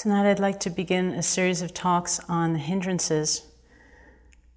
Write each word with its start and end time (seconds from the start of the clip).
Tonight, 0.00 0.30
I'd 0.30 0.40
like 0.40 0.60
to 0.60 0.70
begin 0.70 1.10
a 1.10 1.22
series 1.22 1.60
of 1.60 1.74
talks 1.74 2.20
on 2.26 2.54
the 2.54 2.58
hindrances. 2.58 3.42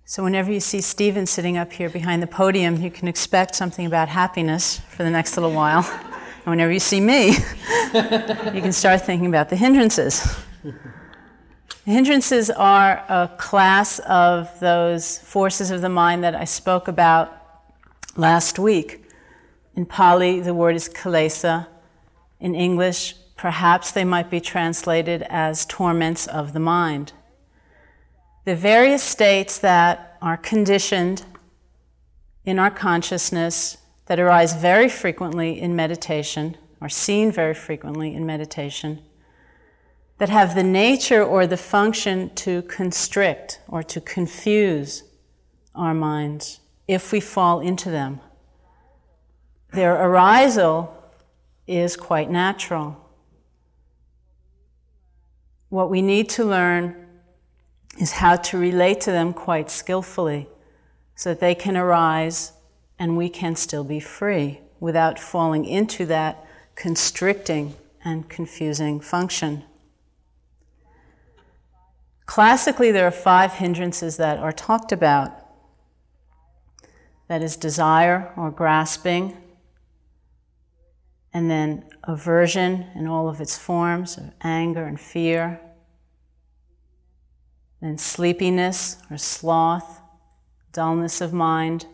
So, 0.05 0.23
whenever 0.23 0.49
you 0.49 0.61
see 0.61 0.79
Stephen 0.79 1.25
sitting 1.25 1.57
up 1.57 1.73
here 1.73 1.89
behind 1.89 2.23
the 2.23 2.27
podium, 2.27 2.77
you 2.77 2.89
can 2.89 3.09
expect 3.09 3.53
something 3.53 3.85
about 3.85 4.07
happiness 4.07 4.79
for 4.79 5.03
the 5.03 5.09
next 5.09 5.35
little 5.35 5.51
while. 5.51 5.83
And 5.83 6.45
whenever 6.45 6.71
you 6.71 6.79
see 6.79 7.01
me, 7.01 7.31
you 7.31 8.61
can 8.61 8.71
start 8.71 9.01
thinking 9.01 9.27
about 9.27 9.49
the 9.49 9.57
hindrances. 9.57 10.33
The 10.63 10.71
hindrances 11.91 12.49
are 12.49 13.03
a 13.09 13.29
class 13.37 13.99
of 13.99 14.57
those 14.61 15.17
forces 15.17 15.71
of 15.71 15.81
the 15.81 15.89
mind 15.89 16.23
that 16.23 16.35
I 16.35 16.45
spoke 16.45 16.87
about 16.87 17.37
last 18.15 18.59
week. 18.59 19.03
In 19.75 19.85
Pali, 19.85 20.39
the 20.39 20.53
word 20.53 20.77
is 20.77 20.87
kilesa. 20.87 21.67
In 22.39 22.55
English, 22.55 23.15
Perhaps 23.43 23.91
they 23.91 24.05
might 24.05 24.29
be 24.29 24.39
translated 24.39 25.21
as 25.23 25.65
torments 25.65 26.27
of 26.27 26.53
the 26.53 26.61
mind. 26.61 27.11
The 28.45 28.55
various 28.55 29.03
states 29.03 29.57
that 29.57 30.17
are 30.21 30.37
conditioned 30.37 31.25
in 32.45 32.57
our 32.57 32.71
consciousness 32.71 33.79
that 34.05 34.17
arise 34.17 34.53
very 34.55 34.87
frequently 34.87 35.59
in 35.59 35.75
meditation, 35.75 36.55
or 36.79 36.87
seen 36.87 37.33
very 37.33 37.53
frequently 37.53 38.15
in 38.15 38.25
meditation, 38.25 39.01
that 40.19 40.29
have 40.29 40.55
the 40.55 40.63
nature 40.63 41.21
or 41.21 41.45
the 41.45 41.57
function 41.57 42.33
to 42.35 42.61
constrict 42.61 43.59
or 43.67 43.83
to 43.83 43.99
confuse 43.99 45.03
our 45.75 45.93
minds 45.93 46.61
if 46.87 47.11
we 47.11 47.19
fall 47.19 47.59
into 47.59 47.91
them. 47.91 48.21
Their 49.73 49.95
arisal 49.95 50.95
is 51.67 51.97
quite 51.97 52.31
natural. 52.31 53.02
What 55.73 55.89
we 55.89 56.03
need 56.03 56.29
to 56.29 56.45
learn 56.45 57.03
is 57.99 58.11
how 58.11 58.35
to 58.35 58.59
relate 58.59 59.01
to 59.01 59.11
them 59.11 59.33
quite 59.33 59.71
skillfully 59.71 60.47
so 61.15 61.29
that 61.31 61.39
they 61.39 61.55
can 61.55 61.75
arise 61.75 62.51
and 62.99 63.17
we 63.17 63.27
can 63.27 63.55
still 63.55 63.83
be 63.83 63.99
free 63.99 64.59
without 64.79 65.17
falling 65.17 65.65
into 65.65 66.05
that 66.05 66.45
constricting 66.75 67.73
and 68.05 68.29
confusing 68.29 68.99
function. 68.99 69.63
Classically, 72.27 72.91
there 72.91 73.07
are 73.07 73.11
five 73.11 73.53
hindrances 73.53 74.17
that 74.17 74.37
are 74.37 74.51
talked 74.51 74.91
about 74.91 75.31
that 77.27 77.41
is, 77.41 77.57
desire 77.57 78.31
or 78.37 78.51
grasping, 78.51 79.35
and 81.33 81.49
then 81.49 81.83
aversion 82.03 82.85
in 82.95 83.07
all 83.07 83.27
of 83.27 83.41
its 83.41 83.57
forms 83.57 84.17
of 84.17 84.31
anger 84.41 84.85
and 84.85 84.99
fear, 84.99 85.59
then 87.81 87.97
sleepiness 87.97 88.97
or 89.09 89.17
sloth, 89.17 90.01
dullness 90.71 91.21
of 91.21 91.33
mind, 91.33 91.85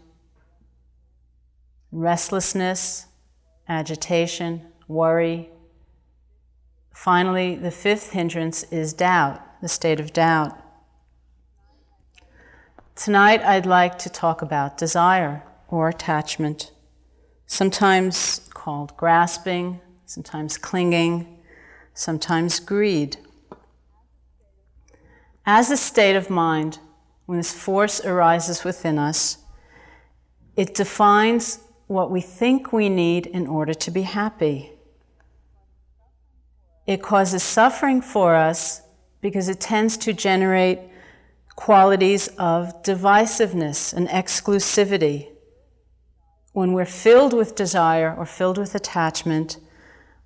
restlessness, 1.92 3.06
agitation, 3.68 4.62
worry. 4.88 5.50
Finally, 6.94 7.56
the 7.56 7.72
fifth 7.72 8.12
hindrance 8.12 8.64
is 8.64 8.94
doubt, 8.94 9.42
the 9.62 9.70
state 9.70 10.00
of 10.00 10.12
doubt. 10.12 10.58
Tonight, 12.96 13.42
I'd 13.44 13.66
like 13.66 13.98
to 14.00 14.10
talk 14.10 14.42
about 14.42 14.78
desire 14.78 15.44
or 15.70 15.88
attachment, 15.88 16.72
sometimes 17.48 18.49
called 18.60 18.96
grasping, 18.98 19.80
sometimes 20.06 20.58
clinging, 20.58 21.40
sometimes 21.94 22.60
greed. 22.60 23.16
As 25.46 25.72
a 25.72 25.78
state 25.78 26.18
of 26.18 26.30
mind, 26.30 26.78
when 27.26 27.38
this 27.38 27.54
force 27.54 28.04
arises 28.04 28.66
within 28.66 29.00
us, 29.00 29.38
it 30.58 30.76
defines 30.76 31.60
what 31.88 32.12
we 32.12 32.20
think 32.20 32.74
we 32.74 32.90
need 32.90 33.28
in 33.28 33.48
order 33.48 33.74
to 33.74 33.90
be 33.92 34.02
happy. 34.02 34.74
It 36.86 37.02
causes 37.02 37.44
suffering 37.44 38.02
for 38.02 38.36
us 38.36 38.82
because 39.22 39.48
it 39.48 39.62
tends 39.62 39.96
to 40.00 40.12
generate 40.12 40.80
qualities 41.56 42.28
of 42.38 42.84
divisiveness 42.84 43.94
and 43.94 44.10
exclusivity. 44.10 45.29
When 46.54 46.74
we're 46.74 46.86
filled 46.86 47.34
with 47.34 47.56
desire 47.56 48.14
or 48.18 48.26
filled 48.26 48.58
with 48.58 48.74
attachment, 48.76 49.58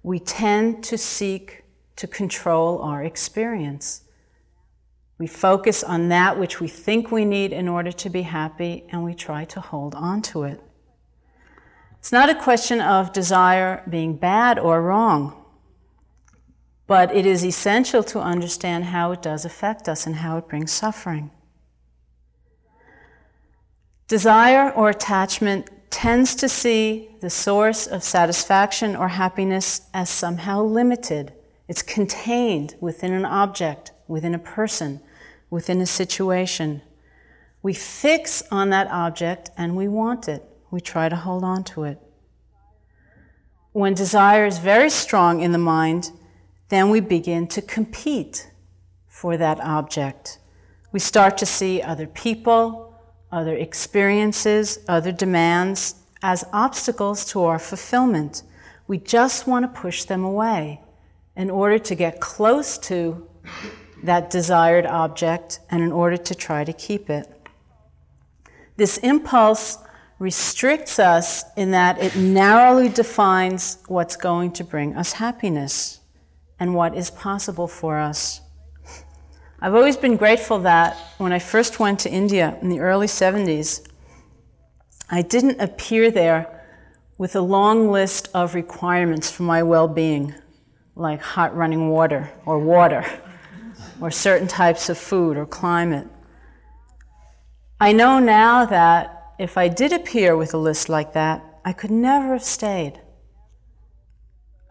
we 0.04 0.20
tend 0.20 0.84
to 0.86 0.98
seek 0.98 1.64
to 1.98 2.08
control 2.08 2.82
our 2.82 3.04
experience. 3.04 4.04
We 5.18 5.28
focus 5.28 5.84
on 5.84 6.10
that 6.10 6.40
which 6.40 6.60
we 6.60 6.68
think 6.68 7.12
we 7.12 7.26
need 7.26 7.54
in 7.54 7.68
order 7.68 7.92
to 7.92 8.10
be 8.10 8.24
happy, 8.24 8.86
and 8.90 9.04
we 9.04 9.14
try 9.14 9.46
to 9.46 9.62
hold 9.62 9.96
on 9.96 10.22
to 10.24 10.44
it. 10.44 10.62
It's 12.00 12.12
not 12.12 12.30
a 12.30 12.36
question 12.36 12.82
of 12.82 13.14
desire 13.14 13.84
being 13.90 14.18
bad 14.18 14.60
or 14.60 14.82
wrong, 14.82 15.46
but 16.88 17.16
it 17.16 17.26
is 17.26 17.46
essential 17.46 18.04
to 18.04 18.20
understand 18.20 18.86
how 18.86 19.12
it 19.12 19.22
does 19.22 19.46
affect 19.46 19.88
us 19.88 20.06
and 20.06 20.18
how 20.18 20.38
it 20.38 20.50
brings 20.50 20.72
suffering. 20.72 21.32
Desire 24.08 24.72
or 24.72 24.90
attachment 24.90 25.70
tends 25.94 26.34
to 26.34 26.50
see 26.50 27.08
the 27.22 27.30
source 27.30 27.86
of 27.86 28.04
satisfaction 28.04 28.96
or 28.96 29.10
happiness 29.10 29.82
as 29.94 30.10
somehow 30.10 30.64
limited. 30.64 31.32
It's 31.68 31.84
contained 31.84 32.76
within 32.82 33.14
an 33.14 33.26
object, 33.26 33.92
within 34.08 34.34
a 34.34 34.40
person, 34.40 35.02
within 35.52 35.80
a 35.82 35.86
situation. 35.86 36.82
We 37.62 37.76
fix 37.76 38.42
on 38.50 38.72
that 38.72 38.88
object 38.88 39.52
and 39.56 39.78
we 39.78 39.88
want 39.88 40.28
it. 40.28 40.44
We 40.72 40.82
try 40.82 41.10
to 41.10 41.16
hold 41.16 41.44
on 41.44 41.64
to 41.66 41.84
it. 41.84 42.00
When 43.72 43.94
desire 43.94 44.48
is 44.48 44.58
very 44.58 44.90
strong 44.90 45.42
in 45.42 45.52
the 45.52 45.60
mind, 45.60 46.10
then 46.70 46.90
we 46.90 47.02
begin 47.02 47.46
to 47.50 47.62
compete 47.62 48.50
for 49.08 49.38
that 49.38 49.60
object. 49.60 50.40
We 50.92 51.00
start 51.00 51.38
to 51.38 51.46
see 51.46 51.84
other 51.84 52.08
people, 52.08 52.93
other 53.34 53.56
experiences, 53.56 54.80
other 54.88 55.12
demands 55.12 55.96
as 56.22 56.46
obstacles 56.54 57.26
to 57.26 57.44
our 57.44 57.60
fulfillment. 57.60 58.44
We 58.88 59.00
just 59.00 59.48
want 59.48 59.64
to 59.66 59.82
push 59.82 60.04
them 60.06 60.24
away 60.24 60.80
in 61.36 61.50
order 61.50 61.80
to 61.80 61.96
get 61.96 62.22
close 62.22 62.78
to 62.78 63.28
that 64.04 64.30
desired 64.30 64.86
object 64.86 65.60
and 65.70 65.82
in 65.82 65.92
order 65.92 66.18
to 66.18 66.36
try 66.36 66.64
to 66.64 66.74
keep 66.74 67.10
it. 67.10 67.28
This 68.78 68.98
impulse 69.00 69.78
restricts 70.20 71.00
us 71.00 71.44
in 71.58 71.72
that 71.72 71.98
it 72.00 72.16
narrowly 72.16 72.90
defines 72.90 73.80
what's 73.88 74.16
going 74.16 74.52
to 74.54 74.64
bring 74.64 74.96
us 74.96 75.14
happiness 75.14 76.00
and 76.60 76.76
what 76.76 76.96
is 76.96 77.10
possible 77.10 77.68
for 77.68 78.00
us. 78.00 78.42
I've 79.66 79.76
always 79.76 79.96
been 79.96 80.18
grateful 80.18 80.60
that 80.60 80.98
when 81.20 81.32
I 81.32 81.40
first 81.40 81.80
went 81.80 82.02
to 82.02 82.12
India 82.12 82.58
in 82.62 82.68
the 82.68 82.82
early 82.82 83.08
70s, 83.08 83.88
I 85.10 85.22
didn't 85.22 85.62
appear 85.62 86.12
there 86.12 86.66
with 87.18 87.38
a 87.38 87.40
long 87.40 87.90
list 87.90 88.28
of 88.34 88.56
requirements 88.56 89.32
for 89.32 89.44
my 89.44 89.64
well 89.64 89.88
being, 89.88 90.36
like 90.98 91.22
hot 91.22 91.56
running 91.56 91.88
water 91.88 92.30
or 92.46 92.60
water, 92.60 93.06
or 94.02 94.12
certain 94.12 94.50
types 94.50 94.90
of 94.90 94.98
food 94.98 95.38
or 95.38 95.46
climate. 95.46 96.10
I 97.80 97.94
know 97.94 98.20
now 98.20 98.66
that 98.66 99.32
if 99.40 99.58
I 99.58 99.70
did 99.70 99.94
appear 99.94 100.36
with 100.36 100.54
a 100.54 100.58
list 100.58 100.90
like 100.90 101.14
that, 101.14 101.42
I 101.64 101.72
could 101.72 101.90
never 101.90 102.34
have 102.34 102.44
stayed. 102.44 103.00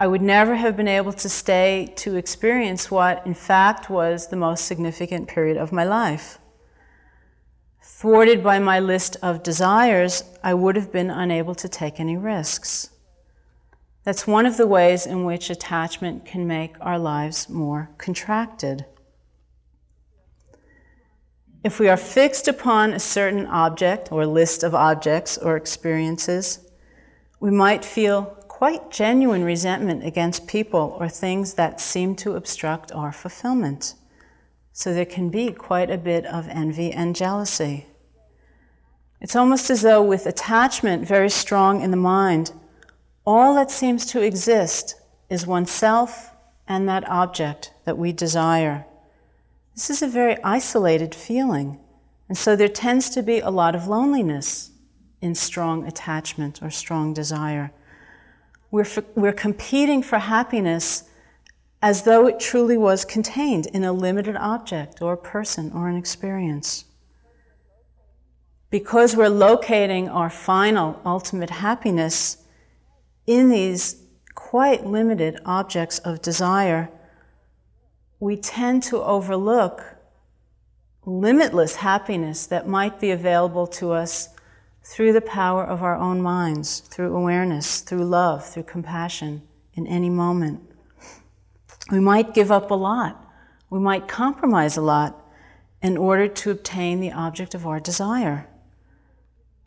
I 0.02 0.08
would 0.08 0.20
never 0.20 0.56
have 0.56 0.76
been 0.76 0.88
able 0.88 1.12
to 1.12 1.28
stay 1.28 1.92
to 1.98 2.16
experience 2.16 2.90
what, 2.90 3.24
in 3.24 3.34
fact, 3.34 3.88
was 3.88 4.26
the 4.26 4.36
most 4.36 4.64
significant 4.64 5.28
period 5.28 5.56
of 5.56 5.70
my 5.70 5.84
life. 5.84 6.40
Thwarted 7.80 8.42
by 8.42 8.58
my 8.58 8.80
list 8.80 9.16
of 9.22 9.44
desires, 9.44 10.24
I 10.42 10.54
would 10.54 10.74
have 10.74 10.90
been 10.90 11.08
unable 11.08 11.54
to 11.54 11.68
take 11.68 12.00
any 12.00 12.16
risks. 12.16 12.90
That's 14.02 14.26
one 14.26 14.44
of 14.44 14.56
the 14.56 14.66
ways 14.66 15.06
in 15.06 15.22
which 15.22 15.50
attachment 15.50 16.24
can 16.24 16.48
make 16.48 16.74
our 16.80 16.98
lives 16.98 17.48
more 17.48 17.90
contracted. 17.96 18.84
If 21.62 21.78
we 21.78 21.88
are 21.88 21.96
fixed 21.96 22.48
upon 22.48 22.92
a 22.92 22.98
certain 22.98 23.46
object 23.46 24.10
or 24.10 24.26
list 24.26 24.64
of 24.64 24.74
objects 24.74 25.38
or 25.38 25.56
experiences, 25.56 26.58
we 27.38 27.52
might 27.52 27.84
feel 27.84 28.41
quite 28.62 28.92
genuine 28.92 29.42
resentment 29.42 30.06
against 30.06 30.46
people 30.46 30.96
or 31.00 31.08
things 31.08 31.54
that 31.54 31.80
seem 31.80 32.14
to 32.14 32.36
obstruct 32.36 32.92
our 32.92 33.10
fulfillment. 33.10 33.94
So 34.72 34.94
there 34.94 35.04
can 35.04 35.30
be 35.30 35.50
quite 35.50 35.90
a 35.90 35.98
bit 35.98 36.24
of 36.26 36.46
envy 36.48 36.92
and 36.92 37.16
jealousy. 37.16 37.86
It's 39.20 39.34
almost 39.34 39.68
as 39.68 39.82
though, 39.82 40.00
with 40.00 40.26
attachment 40.26 41.08
very 41.08 41.28
strong 41.28 41.80
in 41.80 41.90
the 41.90 41.96
mind, 41.96 42.52
all 43.26 43.56
that 43.56 43.72
seems 43.72 44.06
to 44.06 44.22
exist 44.22 44.94
is 45.28 45.44
oneself 45.44 46.30
and 46.68 46.88
that 46.88 47.08
object 47.08 47.72
that 47.84 47.98
we 47.98 48.12
desire. 48.12 48.86
This 49.74 49.90
is 49.90 50.02
a 50.02 50.06
very 50.06 50.40
isolated 50.44 51.16
feeling, 51.16 51.80
and 52.28 52.38
so 52.38 52.54
there 52.54 52.68
tends 52.68 53.10
to 53.10 53.24
be 53.24 53.40
a 53.40 53.50
lot 53.50 53.74
of 53.74 53.88
loneliness 53.88 54.70
in 55.20 55.34
strong 55.34 55.84
attachment 55.84 56.62
or 56.62 56.70
strong 56.70 57.12
desire. 57.12 57.72
We're, 58.72 58.86
we're 59.14 59.34
competing 59.34 60.02
for 60.02 60.18
happiness 60.18 61.04
as 61.82 62.04
though 62.04 62.26
it 62.26 62.40
truly 62.40 62.78
was 62.78 63.04
contained 63.04 63.66
in 63.66 63.84
a 63.84 63.92
limited 63.92 64.34
object 64.36 65.02
or 65.02 65.12
a 65.12 65.18
person 65.18 65.70
or 65.74 65.88
an 65.88 65.96
experience. 65.96 66.86
Because 68.70 69.14
we're 69.14 69.28
locating 69.28 70.08
our 70.08 70.30
final, 70.30 70.98
ultimate 71.04 71.50
happiness 71.50 72.38
in 73.26 73.50
these 73.50 74.02
quite 74.34 74.86
limited 74.86 75.38
objects 75.44 75.98
of 75.98 76.22
desire, 76.22 76.88
we 78.20 78.38
tend 78.38 78.82
to 78.84 79.02
overlook 79.02 79.96
limitless 81.04 81.76
happiness 81.76 82.46
that 82.46 82.66
might 82.66 82.98
be 82.98 83.10
available 83.10 83.66
to 83.66 83.92
us 83.92 84.30
through 84.84 85.12
the 85.12 85.20
power 85.20 85.64
of 85.64 85.82
our 85.82 85.96
own 85.96 86.20
minds, 86.20 86.80
through 86.80 87.14
awareness, 87.14 87.80
through 87.80 88.04
love, 88.04 88.44
through 88.46 88.64
compassion 88.64 89.42
in 89.74 89.86
any 89.86 90.10
moment. 90.10 90.60
We 91.90 92.00
might 92.00 92.34
give 92.34 92.50
up 92.50 92.70
a 92.70 92.74
lot. 92.74 93.24
We 93.70 93.78
might 93.78 94.08
compromise 94.08 94.76
a 94.76 94.82
lot 94.82 95.18
in 95.82 95.96
order 95.96 96.28
to 96.28 96.50
obtain 96.50 97.00
the 97.00 97.12
object 97.12 97.54
of 97.54 97.66
our 97.66 97.80
desire. 97.80 98.48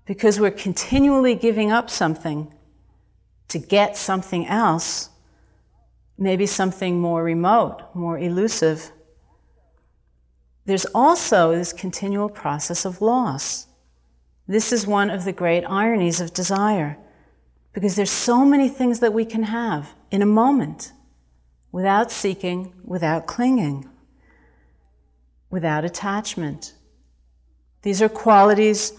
Because 0.05 0.39
we're 0.39 0.51
continually 0.51 1.35
giving 1.35 1.71
up 1.71 1.89
something 1.89 2.53
to 3.47 3.59
get 3.59 3.97
something 3.97 4.47
else, 4.47 5.09
maybe 6.17 6.45
something 6.45 6.99
more 6.99 7.23
remote, 7.23 7.81
more 7.93 8.17
elusive. 8.17 8.91
There's 10.65 10.85
also 10.85 11.55
this 11.55 11.73
continual 11.73 12.29
process 12.29 12.85
of 12.85 13.01
loss. 13.01 13.67
This 14.47 14.71
is 14.71 14.85
one 14.85 15.09
of 15.09 15.25
the 15.25 15.33
great 15.33 15.63
ironies 15.65 16.21
of 16.21 16.33
desire, 16.33 16.97
because 17.73 17.95
there's 17.95 18.11
so 18.11 18.45
many 18.45 18.69
things 18.69 18.99
that 18.99 19.13
we 19.13 19.25
can 19.25 19.43
have 19.43 19.93
in 20.11 20.21
a 20.21 20.27
moment 20.27 20.93
without 21.71 22.11
seeking, 22.11 22.73
without 22.83 23.25
clinging, 23.25 23.89
without 25.49 25.83
attachment. 25.83 26.73
These 27.81 28.01
are 28.01 28.09
qualities 28.09 28.93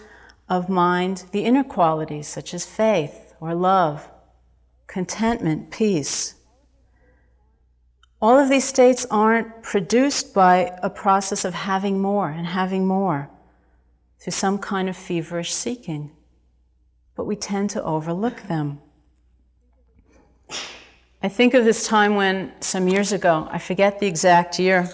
of 0.48 0.68
mind, 0.68 1.24
the 1.32 1.44
inner 1.44 1.64
qualities 1.64 2.26
such 2.26 2.52
as 2.52 2.66
faith 2.66 3.34
or 3.40 3.54
love, 3.54 4.08
contentment, 4.86 5.70
peace. 5.70 6.34
All 8.20 8.38
of 8.38 8.48
these 8.48 8.64
states 8.64 9.06
aren't 9.10 9.62
produced 9.62 10.34
by 10.34 10.76
a 10.82 10.90
process 10.90 11.44
of 11.44 11.54
having 11.54 12.00
more 12.00 12.30
and 12.30 12.46
having 12.46 12.86
more 12.86 13.30
through 14.26 14.32
some 14.32 14.58
kind 14.58 14.88
of 14.88 14.96
feverish 14.96 15.54
seeking, 15.54 16.10
but 17.14 17.26
we 17.26 17.36
tend 17.36 17.70
to 17.70 17.80
overlook 17.84 18.42
them. 18.48 18.80
I 21.22 21.28
think 21.28 21.54
of 21.54 21.64
this 21.64 21.86
time 21.86 22.16
when, 22.16 22.50
some 22.60 22.88
years 22.88 23.12
ago, 23.12 23.46
I 23.52 23.58
forget 23.58 24.00
the 24.00 24.08
exact 24.08 24.58
year, 24.58 24.90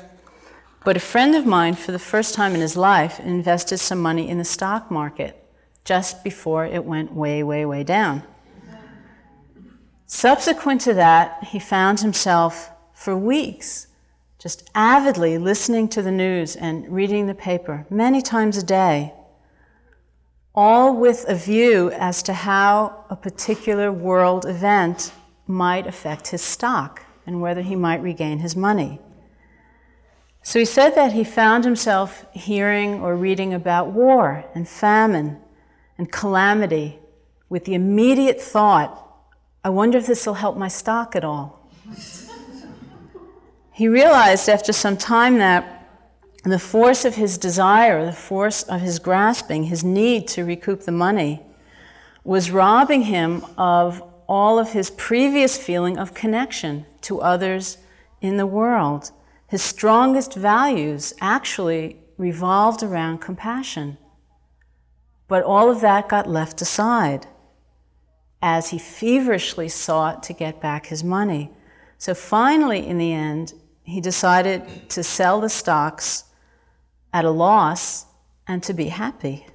but 0.85 0.99
a 0.99 1.01
friend 1.01 1.35
of 1.35 1.47
mine, 1.47 1.77
for 1.77 1.93
the 1.93 1.99
first 1.99 2.35
time 2.35 2.55
in 2.55 2.61
his 2.61 2.77
life, 2.77 3.21
invested 3.21 3.79
some 3.79 4.01
money 4.01 4.29
in 4.29 4.37
the 4.37 4.45
stock 4.45 4.91
market 4.91 5.43
just 5.83 6.23
before 6.23 6.67
it 6.67 6.85
went 6.85 7.11
way, 7.15 7.43
way, 7.43 7.65
way 7.65 7.85
down. 7.85 8.23
Subsequent 10.05 10.83
to 10.83 10.93
that, 10.93 11.43
he 11.45 11.59
found 11.59 12.01
himself 12.01 12.71
for 12.93 13.17
weeks 13.17 13.87
just 14.39 14.69
avidly 14.75 15.39
listening 15.39 15.89
to 15.89 16.03
the 16.03 16.13
news 16.13 16.55
and 16.55 16.87
reading 16.91 17.29
the 17.29 17.35
paper 17.35 17.87
many 17.89 18.21
times 18.21 18.59
a 18.59 18.63
day, 18.63 19.15
all 20.55 20.95
with 20.95 21.25
a 21.29 21.35
view 21.35 21.91
as 21.93 22.23
to 22.25 22.33
how 22.33 23.05
a 23.09 23.17
particular 23.17 23.91
world 23.91 24.45
event 24.47 25.13
might 25.47 25.87
affect 25.87 26.29
his 26.29 26.43
stock 26.43 27.03
and 27.27 27.41
whether 27.41 27.63
he 27.63 27.77
might 27.77 28.03
regain 28.03 28.39
his 28.39 28.55
money. 28.55 29.01
So 30.43 30.59
he 30.59 30.65
said 30.65 30.91
that 30.97 31.13
he 31.13 31.25
found 31.25 31.65
himself 31.65 32.27
hearing 32.33 33.01
or 33.01 33.17
reading 33.17 33.55
about 33.55 33.93
war 33.93 34.45
and 34.55 34.69
famine 34.69 35.39
and 35.97 36.11
calamity 36.11 36.99
with 37.49 37.65
the 37.65 37.75
immediate 37.75 38.41
thought, 38.41 38.99
I 39.63 39.71
wonder 39.71 39.99
if 39.99 40.07
this 40.07 40.27
will 40.27 40.35
help 40.35 40.57
my 40.57 40.69
stock 40.69 41.15
at 41.15 41.25
all. 41.25 41.71
he 43.73 43.87
realized 43.87 44.49
after 44.49 44.73
some 44.73 44.97
time 44.97 45.39
that 45.39 45.82
the 46.51 46.59
force 46.59 47.05
of 47.05 47.15
his 47.15 47.39
desire, 47.39 48.05
the 48.05 48.13
force 48.13 48.65
of 48.65 48.81
his 48.81 48.99
grasping, 48.99 49.65
his 49.65 49.85
need 49.85 50.27
to 50.29 50.45
recoup 50.45 50.83
the 50.83 50.93
money, 50.93 51.41
was 52.25 52.51
robbing 52.51 53.03
him 53.03 53.45
of 53.57 54.03
all 54.29 54.59
of 54.59 54.73
his 54.73 54.91
previous 54.91 55.57
feeling 55.57 55.99
of 55.99 56.15
connection 56.15 56.87
to 57.03 57.21
others 57.21 57.79
in 58.21 58.37
the 58.37 58.47
world. 58.47 59.13
His 59.49 59.63
strongest 59.63 60.35
values 60.35 61.13
actually 61.21 61.99
revolved 62.17 62.83
around 62.83 63.19
compassion. 63.19 63.99
But 65.29 65.45
all 65.45 65.71
of 65.71 65.81
that 65.81 66.09
got 66.09 66.29
left 66.29 66.61
aside 66.61 67.27
as 68.41 68.71
he 68.71 68.79
feverishly 68.79 69.69
sought 69.69 70.23
to 70.25 70.33
get 70.33 70.61
back 70.61 70.87
his 70.87 71.05
money. 71.05 71.51
So 71.99 72.15
finally, 72.15 72.87
in 72.87 72.99
the 72.99 73.13
end, 73.13 73.55
he 73.85 74.01
decided 74.01 74.91
to 74.91 75.03
sell 75.03 75.41
the 75.41 75.49
stocks 75.49 76.25
at 77.13 77.25
a 77.25 77.31
loss 77.31 78.07
and 78.47 78.63
to 78.63 78.75
be 78.75 78.87
happy. 78.87 79.47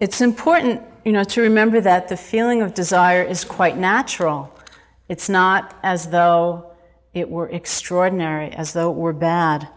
It's 0.00 0.20
important 0.20 0.82
you 1.04 1.12
know, 1.12 1.24
to 1.24 1.40
remember 1.40 1.80
that 1.80 2.08
the 2.08 2.16
feeling 2.16 2.62
of 2.62 2.74
desire 2.74 3.22
is 3.22 3.44
quite 3.44 3.76
natural. 3.76 4.52
It's 5.08 5.28
not 5.28 5.74
as 5.82 6.08
though 6.08 6.72
it 7.14 7.28
were 7.28 7.48
extraordinary, 7.48 8.50
as 8.50 8.72
though 8.72 8.90
it 8.90 8.96
were 8.96 9.12
bad. 9.12 9.68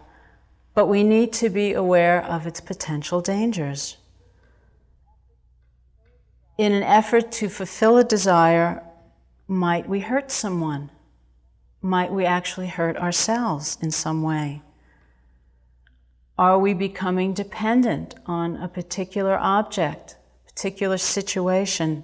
But 0.73 0.87
we 0.87 1.03
need 1.03 1.33
to 1.33 1.49
be 1.49 1.73
aware 1.73 2.23
of 2.23 2.45
its 2.45 2.59
potential 2.59 3.21
dangers. 3.21 3.97
In 6.57 6.71
an 6.71 6.83
effort 6.83 7.31
to 7.33 7.49
fulfill 7.49 7.97
a 7.97 8.03
desire, 8.03 8.83
might 9.47 9.87
we 9.87 10.01
hurt 10.01 10.29
someone? 10.29 10.91
Might 11.81 12.11
we 12.11 12.25
actually 12.25 12.67
hurt 12.67 12.97
ourselves 12.97 13.77
in 13.81 13.91
some 13.91 14.23
way? 14.23 14.61
Are 16.37 16.57
we 16.57 16.73
becoming 16.73 17.33
dependent 17.33 18.15
on 18.25 18.57
a 18.57 18.67
particular 18.67 19.37
object? 19.37 20.17
particular 20.53 20.97
situation 20.97 22.03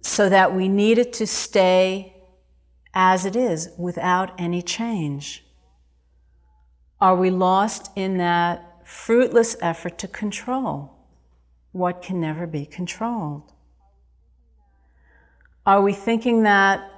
so 0.00 0.28
that 0.28 0.54
we 0.54 0.68
need 0.68 0.98
it 0.98 1.12
to 1.14 1.26
stay 1.26 2.14
as 2.94 3.24
it 3.24 3.34
is 3.34 3.70
without 3.78 4.32
any 4.38 4.62
change? 4.62 5.44
Are 7.00 7.16
we 7.16 7.30
lost 7.30 7.90
in 7.96 8.18
that 8.18 8.86
fruitless 8.86 9.56
effort 9.60 9.98
to 9.98 10.08
control 10.08 10.94
what 11.72 12.02
can 12.02 12.20
never 12.20 12.46
be 12.46 12.66
controlled? 12.66 13.52
Are 15.64 15.82
we 15.82 15.92
thinking 15.92 16.42
that 16.42 16.90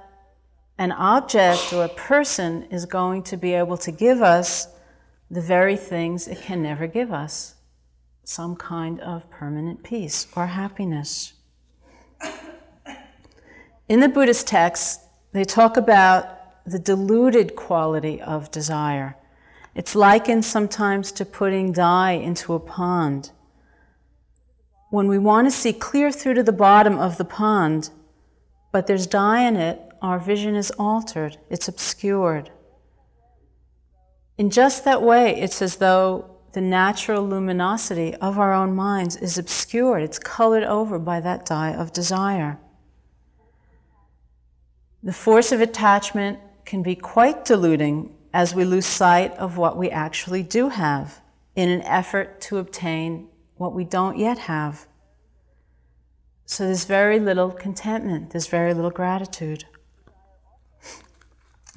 an 0.77 0.91
object 0.91 1.73
or 1.73 1.85
a 1.85 1.89
person 1.89 2.63
is 2.71 2.85
going 2.85 3.23
to 3.23 3.37
be 3.37 3.53
able 3.53 3.77
to 3.77 3.91
give 3.91 4.21
us 4.21 4.67
the 5.31 5.41
very 5.41 5.77
things 5.77 6.27
it 6.27 6.41
can 6.41 6.61
never 6.61 6.85
give 6.85 7.11
us? 7.11 7.55
some 8.23 8.55
kind 8.55 8.99
of 9.01 9.29
permanent 9.29 9.83
peace 9.83 10.27
or 10.35 10.47
happiness. 10.47 11.33
In 13.89 13.99
the 13.99 14.07
Buddhist 14.07 14.47
texts, 14.47 15.03
they 15.33 15.43
talk 15.43 15.75
about 15.75 16.37
the 16.65 16.79
deluded 16.79 17.55
quality 17.55 18.21
of 18.21 18.51
desire. 18.51 19.17
It's 19.75 19.95
likened 19.95 20.45
sometimes 20.45 21.11
to 21.13 21.25
putting 21.25 21.73
dye 21.73 22.11
into 22.11 22.53
a 22.53 22.59
pond. 22.59 23.31
When 24.91 25.07
we 25.07 25.17
want 25.17 25.47
to 25.47 25.51
see 25.51 25.73
clear 25.73 26.11
through 26.11 26.35
to 26.35 26.43
the 26.43 26.51
bottom 26.51 26.97
of 26.97 27.17
the 27.17 27.25
pond, 27.25 27.89
but 28.71 28.87
there's 28.87 29.07
dye 29.07 29.41
in 29.41 29.55
it, 29.57 29.81
our 30.01 30.19
vision 30.19 30.55
is 30.55 30.71
altered, 30.71 31.37
it's 31.49 31.67
obscured. 31.67 32.49
In 34.41 34.49
just 34.49 34.85
that 34.85 35.03
way, 35.03 35.39
it's 35.39 35.61
as 35.61 35.75
though 35.75 36.25
the 36.53 36.61
natural 36.61 37.21
luminosity 37.23 38.15
of 38.15 38.39
our 38.39 38.51
own 38.51 38.75
minds 38.75 39.15
is 39.15 39.37
obscured, 39.37 40.01
it's 40.01 40.17
colored 40.17 40.63
over 40.63 40.97
by 40.97 41.19
that 41.19 41.45
dye 41.45 41.75
of 41.75 41.93
desire. 41.93 42.57
The 45.03 45.13
force 45.13 45.51
of 45.51 45.61
attachment 45.61 46.39
can 46.65 46.81
be 46.81 46.95
quite 46.95 47.45
diluting 47.45 48.15
as 48.33 48.55
we 48.55 48.65
lose 48.65 48.87
sight 48.87 49.31
of 49.37 49.57
what 49.57 49.77
we 49.77 49.91
actually 49.91 50.41
do 50.41 50.69
have 50.69 51.21
in 51.55 51.69
an 51.69 51.83
effort 51.83 52.41
to 52.41 52.57
obtain 52.57 53.27
what 53.57 53.73
we 53.73 53.83
don't 53.83 54.17
yet 54.17 54.39
have. 54.39 54.87
So 56.47 56.65
there's 56.65 56.85
very 56.85 57.19
little 57.19 57.51
contentment, 57.51 58.31
there's 58.31 58.47
very 58.47 58.73
little 58.73 58.89
gratitude. 58.89 59.65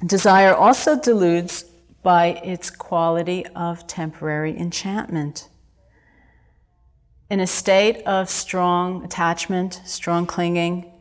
Desire 0.03 0.55
also 0.55 0.99
deludes 0.99 1.65
by 2.05 2.27
its 2.43 2.69
quality 2.69 3.43
of 3.55 3.87
temporary 3.87 4.55
enchantment. 4.55 5.49
In 7.31 7.39
a 7.39 7.47
state 7.47 8.03
of 8.05 8.29
strong 8.29 9.03
attachment, 9.03 9.81
strong 9.85 10.27
clinging, 10.27 10.93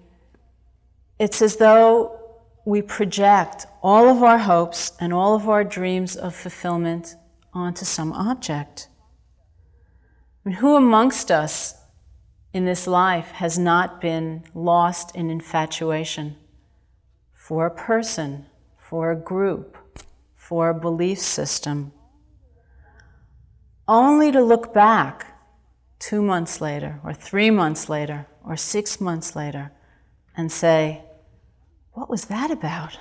it's 1.19 1.43
as 1.43 1.57
though 1.57 2.19
we 2.65 2.81
project 2.81 3.67
all 3.83 4.09
of 4.09 4.23
our 4.23 4.39
hopes 4.39 4.93
and 4.99 5.13
all 5.13 5.35
of 5.35 5.47
our 5.47 5.63
dreams 5.63 6.17
of 6.17 6.35
fulfillment 6.35 7.17
onto 7.53 7.85
some 7.85 8.11
object. 8.15 8.89
Mean, 10.43 10.55
who 10.55 10.75
amongst 10.75 11.31
us 11.31 11.75
in 12.55 12.65
this 12.65 12.87
life 12.87 13.31
has 13.33 13.59
not 13.59 14.01
been 14.01 14.43
lost 14.55 15.15
in 15.15 15.29
infatuation 15.29 16.37
for 17.35 17.67
a 17.67 17.71
person, 17.71 18.47
for 18.79 19.11
a 19.11 19.17
group, 19.17 19.77
for 20.45 20.69
a 20.69 20.75
belief 20.75 21.19
system, 21.19 21.91
only 23.89 24.31
to 24.31 24.43
look 24.43 24.75
back 24.75 25.39
two 25.99 26.21
months 26.21 26.61
later, 26.61 27.01
or 27.03 27.15
three 27.15 27.51
months 27.51 27.89
later, 27.89 28.27
or 28.45 28.55
six 28.55 29.01
months 29.01 29.35
later, 29.35 29.73
and 30.37 30.53
say, 30.53 31.01
What 31.93 32.11
was 32.11 32.27
that 32.27 32.51
about? 32.51 32.99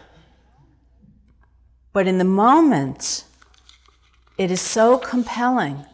But 1.92 2.08
in 2.08 2.18
the 2.18 2.24
moment, 2.46 3.26
it 4.38 4.50
is 4.50 4.62
so 4.62 4.98
compelling. 4.98 5.86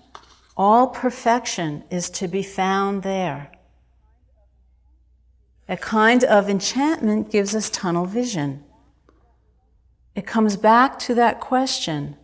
All 0.56 0.86
perfection 0.86 1.84
is 1.90 2.12
to 2.12 2.28
be 2.28 2.44
found 2.44 3.02
there. 3.02 3.52
A 5.68 5.78
kind 5.78 6.24
of 6.24 6.48
enchantment 6.48 7.32
gives 7.32 7.56
us 7.56 7.72
tunnel 7.72 8.06
vision. 8.06 8.64
It 10.16 10.26
comes 10.26 10.58
back 10.58 11.00
to 11.00 11.16
that 11.16 11.40
question 11.40 12.18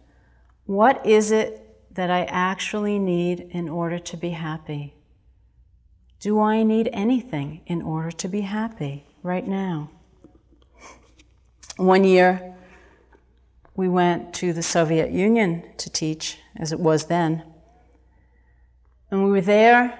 what 0.65 1.06
is 1.06 1.32
it 1.32 1.62
that 1.94 2.10
I 2.10 2.24
actually 2.24 2.98
need 2.98 3.39
in 3.51 3.70
order 3.70 4.00
to 4.00 4.18
be 4.18 4.32
happy? 4.32 4.96
Do 6.20 6.39
I 6.39 6.63
need 6.63 6.89
anything 6.92 7.62
in 7.68 7.84
order 7.84 8.10
to 8.12 8.27
be 8.27 8.42
happy 8.42 9.06
right 9.22 9.48
now? 9.48 9.92
One 11.77 12.04
year, 12.04 12.56
we 13.75 13.88
went 13.88 14.34
to 14.36 14.54
the 14.54 14.63
Soviet 14.63 15.12
Union 15.12 15.63
to 15.77 15.89
teach, 15.89 16.39
as 16.56 16.72
it 16.72 16.80
was 16.80 17.06
then. 17.06 17.44
And 19.12 19.24
we 19.24 19.30
were 19.30 19.42
there 19.42 20.00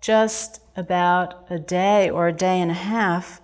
just 0.00 0.60
about 0.76 1.46
a 1.48 1.58
day 1.58 2.10
or 2.10 2.28
a 2.28 2.32
day 2.32 2.60
and 2.60 2.70
a 2.70 2.74
half 2.74 3.40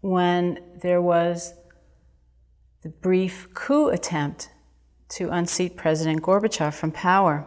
when 0.00 0.60
there 0.82 1.00
was 1.00 1.54
the 2.82 2.88
brief 2.88 3.48
coup 3.54 3.88
attempt 3.88 4.50
to 5.08 5.30
unseat 5.30 5.76
President 5.76 6.20
Gorbachev 6.20 6.74
from 6.74 6.90
power. 6.90 7.46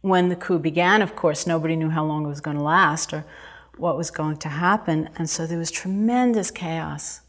When 0.00 0.28
the 0.28 0.36
coup 0.36 0.58
began, 0.58 1.02
of 1.02 1.14
course, 1.14 1.46
nobody 1.46 1.76
knew 1.76 1.90
how 1.90 2.04
long 2.04 2.24
it 2.24 2.28
was 2.28 2.40
going 2.40 2.56
to 2.56 2.62
last 2.62 3.12
or 3.12 3.26
what 3.76 3.96
was 3.96 4.10
going 4.10 4.38
to 4.38 4.48
happen, 4.48 5.10
and 5.16 5.28
so 5.28 5.46
there 5.46 5.58
was 5.58 5.70
tremendous 5.70 6.50
chaos. 6.50 7.20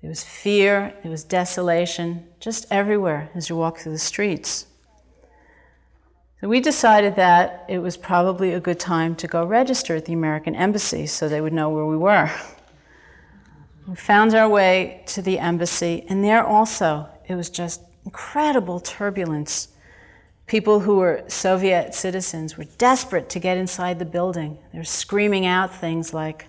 There 0.00 0.10
was 0.10 0.24
fear, 0.24 0.92
there 1.02 1.10
was 1.10 1.24
desolation, 1.24 2.26
just 2.40 2.66
everywhere 2.70 3.30
as 3.34 3.48
you 3.48 3.56
walk 3.56 3.78
through 3.78 3.92
the 3.92 3.98
streets. 3.98 4.66
So 6.40 6.48
we 6.48 6.60
decided 6.60 7.16
that 7.16 7.64
it 7.68 7.78
was 7.78 7.96
probably 7.96 8.52
a 8.52 8.60
good 8.60 8.80
time 8.80 9.14
to 9.16 9.26
go 9.26 9.46
register 9.46 9.96
at 9.96 10.04
the 10.04 10.12
American 10.12 10.54
Embassy 10.54 11.06
so 11.06 11.28
they 11.28 11.40
would 11.40 11.54
know 11.54 11.70
where 11.70 11.86
we 11.86 11.96
were. 11.96 12.30
We 13.86 13.96
found 13.96 14.34
our 14.34 14.48
way 14.48 15.02
to 15.08 15.20
the 15.20 15.38
embassy, 15.38 16.06
and 16.08 16.24
there 16.24 16.42
also 16.42 17.06
it 17.28 17.34
was 17.34 17.50
just 17.50 17.82
incredible 18.06 18.80
turbulence. 18.80 19.68
People 20.46 20.80
who 20.80 20.96
were 20.96 21.24
Soviet 21.28 21.94
citizens 21.94 22.56
were 22.56 22.64
desperate 22.78 23.28
to 23.30 23.38
get 23.38 23.58
inside 23.58 23.98
the 23.98 24.04
building. 24.06 24.58
They 24.72 24.78
were 24.78 24.84
screaming 24.84 25.44
out 25.44 25.74
things 25.74 26.14
like, 26.14 26.46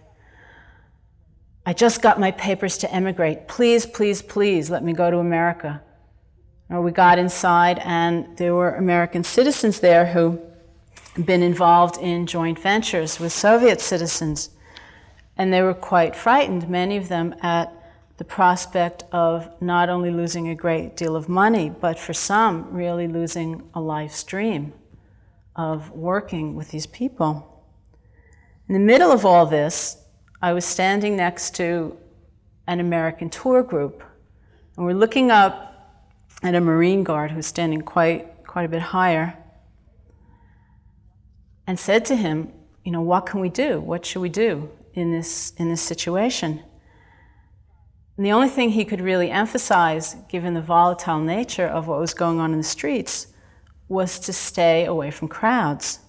I 1.65 1.73
just 1.73 2.01
got 2.01 2.19
my 2.19 2.31
papers 2.31 2.77
to 2.79 2.93
emigrate. 2.93 3.47
Please, 3.47 3.85
please, 3.85 4.21
please 4.21 4.69
let 4.69 4.83
me 4.83 4.93
go 4.93 5.11
to 5.11 5.17
America. 5.17 5.81
Or 6.69 6.81
we 6.81 6.91
got 6.91 7.19
inside, 7.19 7.79
and 7.79 8.37
there 8.37 8.55
were 8.55 8.75
American 8.75 9.23
citizens 9.23 9.81
there 9.81 10.05
who 10.05 10.39
had 11.15 11.25
been 11.25 11.43
involved 11.43 11.97
in 11.97 12.27
joint 12.27 12.59
ventures 12.59 13.19
with 13.19 13.33
Soviet 13.33 13.81
citizens. 13.81 14.51
And 15.37 15.51
they 15.51 15.61
were 15.61 15.73
quite 15.73 16.15
frightened, 16.15 16.69
many 16.69 16.97
of 16.97 17.09
them, 17.09 17.35
at 17.41 17.71
the 18.17 18.23
prospect 18.23 19.03
of 19.11 19.49
not 19.61 19.89
only 19.89 20.09
losing 20.09 20.49
a 20.49 20.55
great 20.55 20.95
deal 20.95 21.15
of 21.15 21.27
money, 21.27 21.69
but 21.69 21.99
for 21.99 22.13
some, 22.13 22.71
really 22.71 23.07
losing 23.07 23.69
a 23.73 23.81
life's 23.81 24.23
dream 24.23 24.73
of 25.55 25.91
working 25.91 26.55
with 26.55 26.71
these 26.71 26.85
people. 26.85 27.63
In 28.67 28.73
the 28.73 28.79
middle 28.79 29.11
of 29.11 29.25
all 29.25 29.45
this, 29.45 29.97
I 30.41 30.53
was 30.53 30.65
standing 30.65 31.15
next 31.15 31.55
to 31.55 31.97
an 32.67 32.79
American 32.79 33.29
tour 33.29 33.63
group, 33.63 34.03
and 34.75 34.85
we're 34.85 34.93
looking 34.93 35.31
up 35.31 35.71
at 36.41 36.55
a 36.55 36.61
Marine 36.61 37.03
Guard 37.03 37.31
who's 37.31 37.45
standing 37.45 37.81
quite, 37.81 38.45
quite 38.45 38.65
a 38.65 38.69
bit 38.69 38.81
higher, 38.81 39.37
and 41.67 41.79
said 41.79 42.05
to 42.05 42.15
him, 42.15 42.51
You 42.83 42.91
know, 42.91 43.01
what 43.01 43.25
can 43.25 43.39
we 43.39 43.49
do? 43.49 43.79
What 43.79 44.05
should 44.05 44.21
we 44.21 44.29
do 44.29 44.69
in 44.95 45.11
this, 45.11 45.53
in 45.57 45.69
this 45.69 45.81
situation? 45.81 46.63
And 48.17 48.25
the 48.25 48.31
only 48.31 48.49
thing 48.49 48.71
he 48.71 48.85
could 48.85 49.01
really 49.01 49.29
emphasize, 49.29 50.15
given 50.29 50.53
the 50.53 50.61
volatile 50.61 51.19
nature 51.19 51.67
of 51.67 51.87
what 51.87 51.99
was 51.99 52.13
going 52.13 52.39
on 52.39 52.51
in 52.51 52.57
the 52.57 52.63
streets, 52.63 53.27
was 53.87 54.19
to 54.19 54.33
stay 54.33 54.85
away 54.85 55.11
from 55.11 55.27
crowds. 55.27 55.99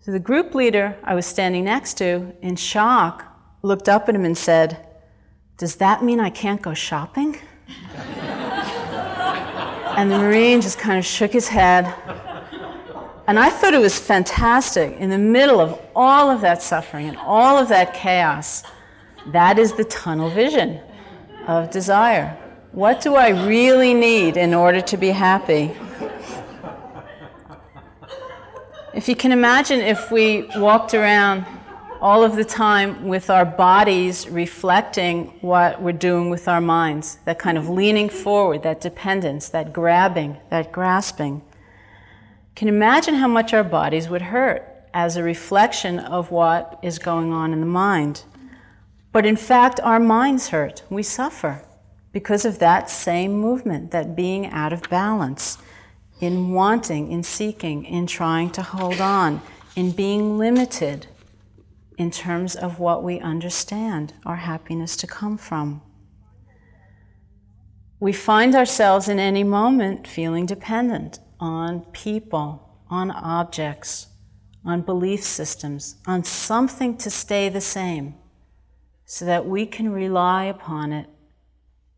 So 0.00 0.12
the 0.12 0.18
group 0.18 0.54
leader 0.54 0.96
I 1.04 1.14
was 1.14 1.26
standing 1.26 1.64
next 1.64 1.98
to, 1.98 2.32
in 2.40 2.56
shock, 2.56 3.24
looked 3.62 3.88
up 3.88 4.08
at 4.08 4.14
him 4.14 4.24
and 4.24 4.36
said, 4.36 4.86
Does 5.58 5.76
that 5.76 6.02
mean 6.02 6.20
I 6.20 6.30
can't 6.30 6.62
go 6.62 6.72
shopping? 6.72 7.38
and 9.98 10.10
the 10.10 10.18
Marine 10.18 10.62
just 10.62 10.78
kind 10.78 10.98
of 10.98 11.04
shook 11.04 11.32
his 11.32 11.48
head. 11.48 11.94
And 13.28 13.38
I 13.38 13.50
thought 13.50 13.74
it 13.74 13.78
was 13.78 13.98
fantastic 13.98 14.96
in 14.96 15.10
the 15.10 15.18
middle 15.18 15.60
of 15.60 15.78
all 15.94 16.30
of 16.30 16.40
that 16.40 16.62
suffering 16.62 17.08
and 17.08 17.16
all 17.18 17.58
of 17.58 17.68
that 17.68 17.92
chaos 17.92 18.62
that 19.26 19.58
is 19.58 19.74
the 19.74 19.84
tunnel 19.84 20.30
vision 20.30 20.80
of 21.46 21.70
desire. 21.70 22.34
What 22.72 23.02
do 23.02 23.16
I 23.16 23.46
really 23.46 23.92
need 23.92 24.38
in 24.38 24.54
order 24.54 24.80
to 24.80 24.96
be 24.96 25.10
happy? 25.10 25.76
If 28.94 29.10
you 29.10 29.14
can 29.14 29.32
imagine 29.32 29.80
if 29.80 30.10
we 30.10 30.48
walked 30.56 30.94
around 30.94 31.44
all 32.00 32.24
of 32.24 32.34
the 32.34 32.44
time 32.46 33.08
with 33.08 33.28
our 33.28 33.44
bodies 33.44 34.26
reflecting 34.30 35.26
what 35.42 35.82
we're 35.82 35.92
doing 35.92 36.30
with 36.30 36.48
our 36.48 36.62
minds, 36.62 37.18
that 37.26 37.38
kind 37.38 37.58
of 37.58 37.68
leaning 37.68 38.08
forward, 38.08 38.62
that 38.62 38.80
dependence, 38.80 39.50
that 39.50 39.74
grabbing, 39.74 40.38
that 40.48 40.72
grasping. 40.72 41.42
Can 42.58 42.66
imagine 42.66 43.14
how 43.14 43.28
much 43.28 43.54
our 43.54 43.62
bodies 43.62 44.08
would 44.08 44.20
hurt 44.20 44.66
as 44.92 45.16
a 45.16 45.22
reflection 45.22 46.00
of 46.00 46.32
what 46.32 46.80
is 46.82 46.98
going 46.98 47.32
on 47.32 47.52
in 47.52 47.60
the 47.60 47.66
mind? 47.66 48.24
But 49.12 49.24
in 49.24 49.36
fact, 49.36 49.78
our 49.78 50.00
minds 50.00 50.48
hurt. 50.48 50.82
We 50.90 51.04
suffer 51.04 51.64
because 52.10 52.44
of 52.44 52.58
that 52.58 52.90
same 52.90 53.34
movement, 53.34 53.92
that 53.92 54.16
being 54.16 54.46
out 54.46 54.72
of 54.72 54.82
balance, 54.90 55.58
in 56.18 56.50
wanting, 56.50 57.12
in 57.12 57.22
seeking, 57.22 57.84
in 57.84 58.08
trying 58.08 58.50
to 58.50 58.62
hold 58.62 59.00
on, 59.00 59.40
in 59.76 59.92
being 59.92 60.36
limited 60.36 61.06
in 61.96 62.10
terms 62.10 62.56
of 62.56 62.80
what 62.80 63.04
we 63.04 63.20
understand 63.20 64.14
our 64.26 64.34
happiness 64.34 64.96
to 64.96 65.06
come 65.06 65.38
from. 65.38 65.80
We 68.00 68.12
find 68.12 68.56
ourselves 68.56 69.08
in 69.08 69.20
any 69.20 69.44
moment 69.44 70.08
feeling 70.08 70.44
dependent 70.44 71.20
on 71.40 71.80
people, 71.92 72.82
on 72.88 73.10
objects, 73.10 74.08
on 74.64 74.82
belief 74.82 75.22
systems, 75.22 75.96
on 76.06 76.24
something 76.24 76.96
to 76.96 77.10
stay 77.10 77.48
the 77.48 77.60
same 77.60 78.14
so 79.04 79.24
that 79.24 79.46
we 79.46 79.64
can 79.66 79.90
rely 79.90 80.44
upon 80.44 80.92
it 80.92 81.08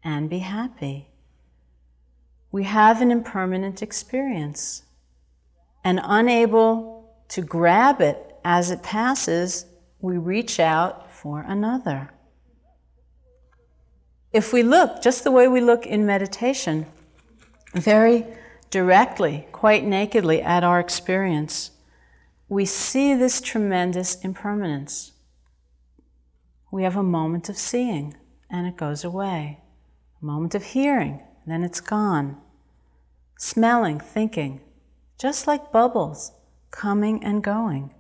and 0.05 0.31
be 0.31 0.39
happy. 0.39 1.09
We 2.53 2.65
have 2.65 3.01
an 3.01 3.11
impermanent 3.11 3.83
experience, 3.83 4.83
and 5.85 6.01
unable 6.03 7.15
to 7.29 7.43
grab 7.43 8.01
it 8.01 8.35
as 8.45 8.71
it 8.71 8.83
passes, 8.83 9.67
we 10.01 10.17
reach 10.17 10.59
out 10.59 11.13
for 11.13 11.43
another. 11.43 12.11
If 14.33 14.53
we 14.53 14.63
look 14.63 15.03
just 15.03 15.25
the 15.25 15.31
way 15.31 15.49
we 15.49 15.61
look 15.61 15.87
in 15.87 16.07
meditation, 16.07 16.87
very 17.75 18.27
directly, 18.71 19.47
quite 19.53 19.85
nakedly 19.85 20.41
at 20.41 20.65
our 20.65 20.81
experience, 20.81 21.73
we 22.49 22.65
see 22.65 23.15
this 23.15 23.41
tremendous 23.41 24.17
impermanence 24.25 25.13
we 26.71 26.85
have 26.85 26.97
a 26.97 27.03
moment 27.03 27.49
of 27.49 27.59
seeing 27.59 28.17
and 28.49 28.67
it 28.67 28.77
goes 28.77 29.05
away. 29.05 29.59
a 30.21 30.25
moment 30.25 30.55
of 30.55 30.63
hearing, 30.63 31.21
then 31.47 31.65
it's 31.65 31.81
gone. 31.81 32.37
Smelling, 33.39 33.99
thinking, 33.99 34.61
just 35.19 35.47
like 35.47 35.73
bubbles, 35.73 36.33
coming 36.71 37.25
and 37.25 37.43
going. 37.43 37.91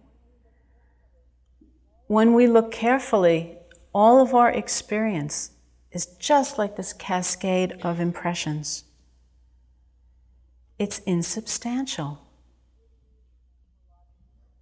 When 2.06 2.34
we 2.34 2.46
look 2.46 2.70
carefully, 2.70 3.56
all 3.92 4.20
of 4.20 4.34
our 4.34 4.50
experience 4.50 5.52
is 5.92 6.06
just 6.06 6.58
like 6.58 6.76
this 6.76 6.92
cascade 6.92 7.72
of 7.82 8.00
impressions. 8.00 8.84
It's 10.80 11.00
insubstantial. 11.00 12.22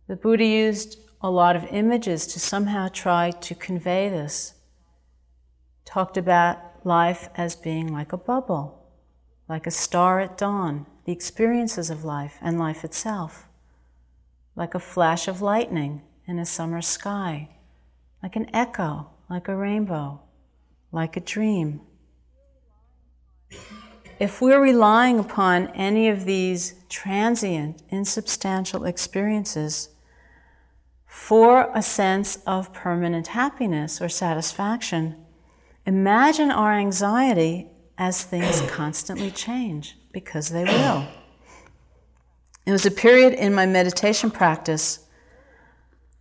The 0.08 0.16
Buddha 0.16 0.44
used 0.44 0.98
a 1.20 1.30
lot 1.30 1.54
of 1.54 1.64
images 1.70 2.26
to 2.28 2.40
somehow 2.40 2.88
try 2.88 3.30
to 3.30 3.54
convey 3.54 4.08
this. 4.08 4.54
Talked 5.84 6.16
about 6.16 6.58
life 6.84 7.28
as 7.36 7.54
being 7.54 7.92
like 7.92 8.12
a 8.12 8.16
bubble, 8.16 8.84
like 9.48 9.68
a 9.68 9.70
star 9.70 10.18
at 10.18 10.36
dawn, 10.36 10.86
the 11.04 11.12
experiences 11.12 11.88
of 11.88 12.04
life 12.04 12.36
and 12.42 12.58
life 12.58 12.82
itself, 12.82 13.46
like 14.56 14.74
a 14.74 14.80
flash 14.80 15.28
of 15.28 15.40
lightning 15.40 16.02
in 16.26 16.40
a 16.40 16.44
summer 16.44 16.82
sky, 16.82 17.48
like 18.24 18.34
an 18.34 18.50
echo, 18.52 19.08
like 19.30 19.46
a 19.46 19.54
rainbow, 19.54 20.20
like 20.90 21.16
a 21.16 21.20
dream. 21.20 21.80
If 24.18 24.40
we're 24.40 24.60
relying 24.60 25.20
upon 25.20 25.68
any 25.68 26.08
of 26.08 26.24
these 26.24 26.74
transient, 26.88 27.82
insubstantial 27.88 28.84
experiences 28.84 29.90
for 31.06 31.70
a 31.72 31.82
sense 31.82 32.38
of 32.44 32.72
permanent 32.72 33.28
happiness 33.28 34.02
or 34.02 34.08
satisfaction, 34.08 35.14
imagine 35.86 36.50
our 36.50 36.72
anxiety 36.72 37.68
as 37.96 38.24
things 38.24 38.60
constantly 38.68 39.30
change, 39.30 39.96
because 40.12 40.48
they 40.48 40.64
will. 40.64 41.06
It 42.66 42.72
was 42.72 42.86
a 42.86 42.90
period 42.90 43.34
in 43.34 43.54
my 43.54 43.66
meditation 43.66 44.32
practice, 44.32 45.06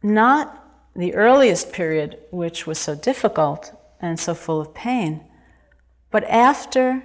not 0.03 0.63
the 0.95 1.15
earliest 1.15 1.73
period, 1.73 2.19
which 2.29 2.67
was 2.67 2.77
so 2.77 2.93
difficult 2.93 3.73
and 3.99 4.19
so 4.19 4.35
full 4.35 4.61
of 4.61 4.73
pain, 4.75 5.25
but 6.11 6.23
after 6.25 7.03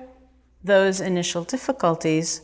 those 0.64 1.00
initial 1.00 1.44
difficulties, 1.44 2.42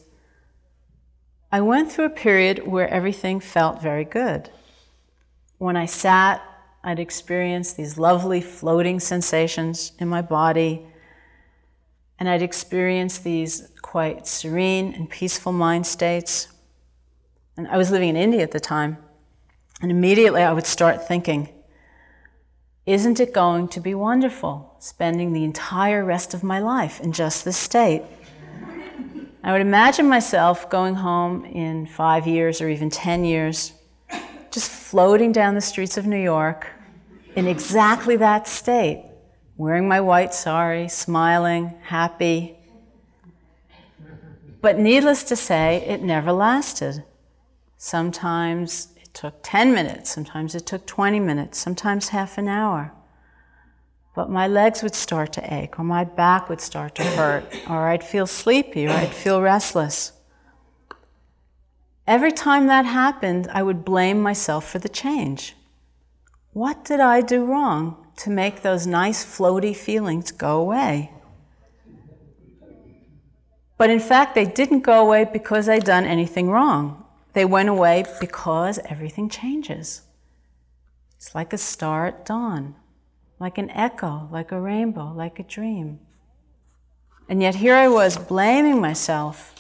I 1.51 1.61
went 1.61 1.91
through 1.91 2.07
a 2.07 2.11
period 2.11 2.67
where 2.67 2.89
everything 2.89 3.41
felt 3.41 3.81
very 3.81 4.05
good. 4.05 4.51
When 5.59 5.77
I 5.77 5.87
sat, 5.87 6.43
I'd 6.85 6.99
experience 6.99 7.73
these 7.73 7.99
lovely 7.99 8.41
floating 8.41 9.01
sensations 9.01 9.93
in 9.99 10.09
my 10.09 10.23
body, 10.23 10.87
and 12.19 12.29
I'd 12.29 12.43
experience 12.43 13.19
these 13.19 13.69
quite 13.83 14.27
serene 14.27 14.93
and 14.95 15.09
peaceful 15.09 15.53
mind 15.53 15.87
states. 15.87 16.49
And 17.57 17.67
I 17.69 17.77
was 17.77 17.91
living 17.91 18.11
in 18.11 18.17
India 18.17 18.43
at 18.43 18.51
the 18.51 18.61
time, 18.61 18.99
and 19.81 19.91
immediately 19.91 20.43
I 20.43 20.53
would 20.53 20.67
start 20.67 21.09
thinking, 21.09 21.49
isn't 22.89 23.21
it 23.21 23.35
going 23.35 23.69
to 23.69 23.81
be 23.81 23.95
wonderful 23.95 24.75
spending 24.79 25.35
the 25.35 25.45
entire 25.45 26.03
rest 26.03 26.33
of 26.33 26.43
my 26.43 26.59
life 26.59 27.01
in 27.01 27.13
just 27.13 27.45
this 27.45 27.59
state? 27.59 28.03
I 29.45 29.53
would 29.53 29.61
imagine 29.61 30.09
myself 30.09 30.71
going 30.71 30.95
home 30.95 31.45
in 31.45 31.85
five 31.85 32.27
years 32.27 32.63
or 32.63 32.69
even 32.71 32.89
10 32.89 33.27
years 33.27 33.75
just 34.51 34.71
floating 34.71 35.33
down 35.33 35.55
the 35.55 35.61
streets 35.61 35.99
of 35.99 36.07
New 36.07 36.21
York 36.21 36.67
in 37.37 37.47
exactly 37.47 38.17
that 38.17 38.49
state, 38.49 39.05
wearing 39.59 39.87
my 39.87 40.01
white 40.01 40.33
sari, 40.33 40.89
smiling, 40.89 41.75
happy. 41.83 42.57
But 44.63 44.79
needless 44.79 45.25
to 45.25 45.37
say, 45.37 45.85
it 45.87 46.01
never 46.01 46.33
lasted. 46.33 47.05
Sometimes 47.77 48.89
it 49.09 49.15
took 49.15 49.41
10 49.43 49.73
minutes, 49.73 50.11
sometimes 50.11 50.55
it 50.55 50.67
took 50.67 50.87
20 50.87 51.19
minutes, 51.19 51.59
sometimes 51.59 52.09
half 52.09 52.37
an 52.37 52.47
hour. 52.47 52.93
But 54.15 54.31
my 54.31 54.47
legs 54.47 54.83
would 54.83 54.95
start 54.95 55.33
to 55.35 55.55
ache, 55.55 55.79
or 55.79 55.85
my 55.85 56.05
back 56.05 56.49
would 56.49 56.61
start 56.61 56.95
to 56.97 57.05
hurt, 57.05 57.45
or 57.71 57.89
I'd 57.89 58.05
feel 58.05 58.27
sleepy, 58.27 58.87
or 58.87 58.91
I'd 58.91 59.15
feel 59.15 59.41
restless. 59.41 60.13
Every 62.07 62.33
time 62.33 62.67
that 62.67 62.85
happened, 62.85 63.49
I 63.51 63.63
would 63.63 63.85
blame 63.85 64.21
myself 64.21 64.69
for 64.69 64.79
the 64.79 64.89
change. 64.89 65.57
What 66.53 66.85
did 66.85 67.01
I 67.01 67.23
do 67.23 67.47
wrong 67.47 68.07
to 68.19 68.31
make 68.31 68.61
those 68.61 68.87
nice 68.87 69.25
floaty 69.25 69.75
feelings 69.75 70.33
go 70.33 70.61
away? 70.61 71.13
But 73.79 73.91
in 73.91 74.01
fact, 74.01 74.35
they 74.35 74.45
didn't 74.45 74.81
go 74.81 75.01
away 75.01 75.25
because 75.25 75.69
I'd 75.69 75.85
done 75.85 76.05
anything 76.05 76.51
wrong. 76.51 77.05
They 77.33 77.45
went 77.45 77.69
away 77.69 78.05
because 78.21 78.79
everything 78.85 79.29
changes. 79.29 80.03
It's 81.17 81.35
like 81.35 81.53
a 81.53 81.59
star 81.59 82.07
at 82.07 82.25
dawn, 82.25 82.77
like 83.39 83.59
an 83.59 83.71
echo, 83.71 84.29
like 84.31 84.53
a 84.53 84.61
rainbow, 84.61 85.13
like 85.15 85.39
a 85.39 85.43
dream. 85.43 86.01
And 87.29 87.43
yet 87.43 87.57
here 87.57 87.75
I 87.75 87.89
was 87.89 88.17
blaming 88.17 88.81
myself 88.81 89.55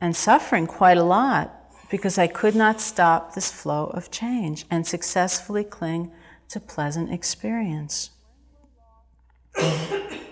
and 0.00 0.14
suffering 0.14 0.66
quite 0.66 0.98
a 0.98 1.04
lot 1.04 1.58
because 1.90 2.18
I 2.18 2.26
could 2.26 2.54
not 2.56 2.80
stop 2.80 3.34
this 3.34 3.52
flow 3.52 3.86
of 3.94 4.10
change 4.10 4.66
and 4.70 4.86
successfully 4.86 5.62
cling 5.62 6.10
to 6.48 6.58
pleasant 6.58 7.12
experience. 7.12 8.10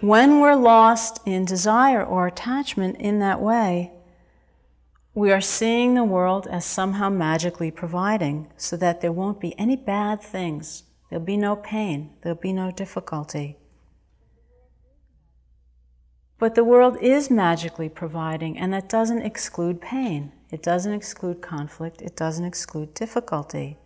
when 0.00 0.40
we're 0.40 0.56
lost 0.56 1.20
in 1.24 1.44
desire 1.44 2.04
or 2.04 2.26
attachment 2.26 2.96
in 2.96 3.20
that 3.20 3.40
way, 3.40 3.92
we 5.14 5.32
are 5.32 5.40
seeing 5.40 5.94
the 5.94 6.04
world 6.04 6.46
as 6.46 6.64
somehow 6.64 7.08
magically 7.08 7.70
providing 7.70 8.48
so 8.56 8.76
that 8.76 9.00
there 9.00 9.12
won't 9.12 9.40
be 9.40 9.58
any 9.58 9.76
bad 9.76 10.22
things, 10.22 10.84
there'll 11.08 11.24
be 11.24 11.36
no 11.36 11.56
pain, 11.56 12.10
there'll 12.22 12.38
be 12.38 12.52
no 12.52 12.70
difficulty. 12.70 13.56
But 16.38 16.54
the 16.54 16.64
world 16.64 16.96
is 17.02 17.30
magically 17.30 17.90
providing, 17.90 18.56
and 18.56 18.72
that 18.72 18.88
doesn't 18.88 19.22
exclude 19.22 19.80
pain. 19.80 20.32
It 20.50 20.62
doesn't 20.62 20.94
exclude 20.94 21.42
conflict. 21.42 22.00
It 22.00 22.16
doesn't 22.16 22.46
exclude 22.46 22.94
difficulty. 22.94 23.76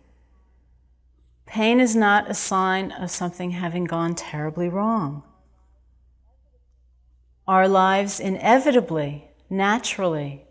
Pain 1.45 1.81
is 1.81 1.97
not 1.97 2.29
a 2.29 2.33
sign 2.33 2.93
of 2.93 3.11
something 3.11 3.51
having 3.51 3.83
gone 3.83 4.15
terribly 4.15 4.69
wrong. 4.69 5.23
Our 7.45 7.67
lives 7.67 8.21
inevitably, 8.21 9.31
naturally, 9.49 10.44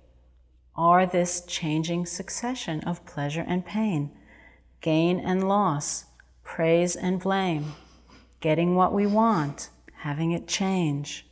are 0.76 1.06
this 1.06 1.42
changing 1.46 2.06
succession 2.06 2.80
of 2.80 3.04
pleasure 3.06 3.44
and 3.46 3.64
pain, 3.64 4.10
gain 4.80 5.20
and 5.20 5.48
loss, 5.48 6.06
praise 6.42 6.96
and 6.96 7.20
blame, 7.20 7.74
getting 8.40 8.74
what 8.74 8.92
we 8.92 9.06
want, 9.06 9.70
having 9.98 10.32
it 10.32 10.48
change. 10.48 11.26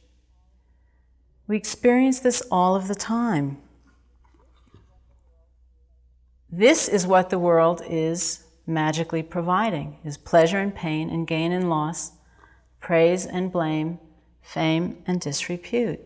We 1.47 1.57
experience 1.57 2.21
this 2.21 2.43
all 2.51 2.75
of 2.77 2.89
the 2.89 2.95
time. 2.95 3.59
This 6.51 6.89
is 6.89 7.07
what 7.07 7.31
the 7.31 7.39
world 7.39 7.83
is 7.89 8.45
magically 8.67 9.23
providing 9.23 9.99
is 10.05 10.17
pleasure 10.17 10.59
and 10.59 10.75
pain 10.75 11.11
and 11.11 11.27
gain 11.27 11.51
and 11.53 11.69
loss, 11.69 12.13
praise 12.81 13.27
and 13.27 13.51
blame, 13.51 13.99
fame 14.41 15.03
and 15.07 15.21
disrepute. 15.21 16.01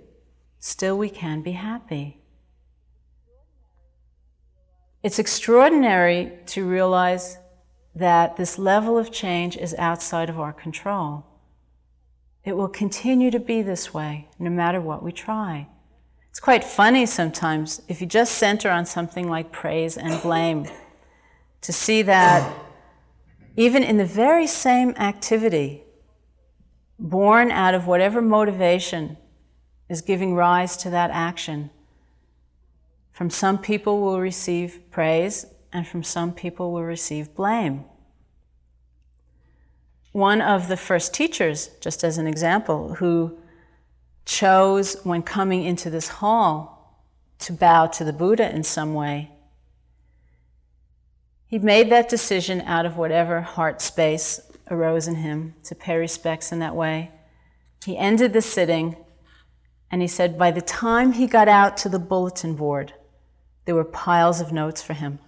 Still 0.59 0.96
we 0.96 1.11
can 1.11 1.42
be 1.42 1.53
happy. 1.53 2.22
It's 5.07 5.21
extraordinary 5.21 6.33
to 6.47 6.66
realize 6.66 7.38
that 7.95 8.37
this 8.37 8.59
level 8.59 8.99
of 8.99 9.12
change 9.12 9.57
is 9.57 9.73
outside 9.79 10.29
of 10.29 10.40
our 10.40 10.53
control. 10.53 11.25
It 12.42 12.57
will 12.57 12.66
continue 12.66 13.31
to 13.31 13.38
be 13.38 13.62
this 13.62 13.95
way 13.95 14.27
no 14.40 14.51
matter 14.51 14.81
what 14.81 15.05
we 15.05 15.12
try. 15.12 15.69
It's 16.29 16.40
quite 16.40 16.64
funny 16.64 17.07
sometimes 17.07 17.83
if 17.87 18.01
you 18.01 18.09
just 18.09 18.33
center 18.33 18.69
on 18.69 18.85
something 18.85 19.29
like 19.29 19.53
praise 19.53 19.97
and 19.97 20.21
blame 20.23 20.66
to 21.61 21.73
see 21.73 22.03
that 22.03 22.53
even 23.55 23.85
in 23.85 23.99
the 23.99 24.05
very 24.05 24.49
same 24.49 24.90
activity, 24.97 25.85
born 26.99 27.53
out 27.53 27.75
of 27.75 27.87
whatever 27.87 28.21
motivation 28.21 29.16
is 29.88 30.03
giving 30.03 30.35
rise 30.35 30.77
to 30.79 30.90
that 30.90 31.12
action, 31.12 31.71
from 33.16 33.31
some 33.31 33.59
people 33.59 34.00
will 34.00 34.20
receive 34.20 34.79
praise 34.90 35.46
and 35.72 35.88
from 35.88 36.02
some 36.02 36.33
people 36.33 36.72
will 36.72 36.85
receive 36.85 37.35
blame 37.35 37.85
one 40.16 40.40
of 40.40 40.68
the 40.68 40.79
first 40.79 41.12
teachers, 41.12 41.68
just 41.79 42.02
as 42.02 42.16
an 42.16 42.26
example, 42.26 42.94
who 42.94 43.38
chose 44.24 44.96
when 45.05 45.22
coming 45.22 45.62
into 45.62 45.90
this 45.90 46.09
hall 46.09 47.05
to 47.38 47.52
bow 47.52 47.87
to 47.87 48.02
the 48.02 48.14
Buddha 48.14 48.50
in 48.50 48.62
some 48.62 48.94
way, 48.94 49.31
he 51.46 51.59
made 51.59 51.90
that 51.90 52.09
decision 52.09 52.62
out 52.62 52.87
of 52.87 52.96
whatever 52.96 53.42
heart 53.42 53.83
space 53.83 54.40
arose 54.70 55.07
in 55.07 55.16
him 55.16 55.55
to 55.64 55.74
pay 55.74 55.98
respects 55.98 56.50
in 56.50 56.61
that 56.61 56.74
way. 56.74 57.11
He 57.85 57.98
ended 57.98 58.33
the 58.33 58.40
sitting 58.40 58.96
and 59.90 60.00
he 60.00 60.09
said 60.09 60.38
by 60.38 60.50
the 60.50 60.62
time 60.62 61.12
he 61.12 61.26
got 61.26 61.46
out 61.46 61.76
to 61.79 61.90
the 61.90 61.98
bulletin 61.98 62.55
board, 62.55 62.94
there 63.66 63.74
were 63.74 63.85
piles 63.85 64.40
of 64.40 64.52
notes 64.52 64.81
for 64.81 64.94
him. 64.94 65.18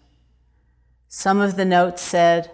Some 1.08 1.40
of 1.40 1.56
the 1.56 1.64
notes 1.64 2.00
said, 2.00 2.50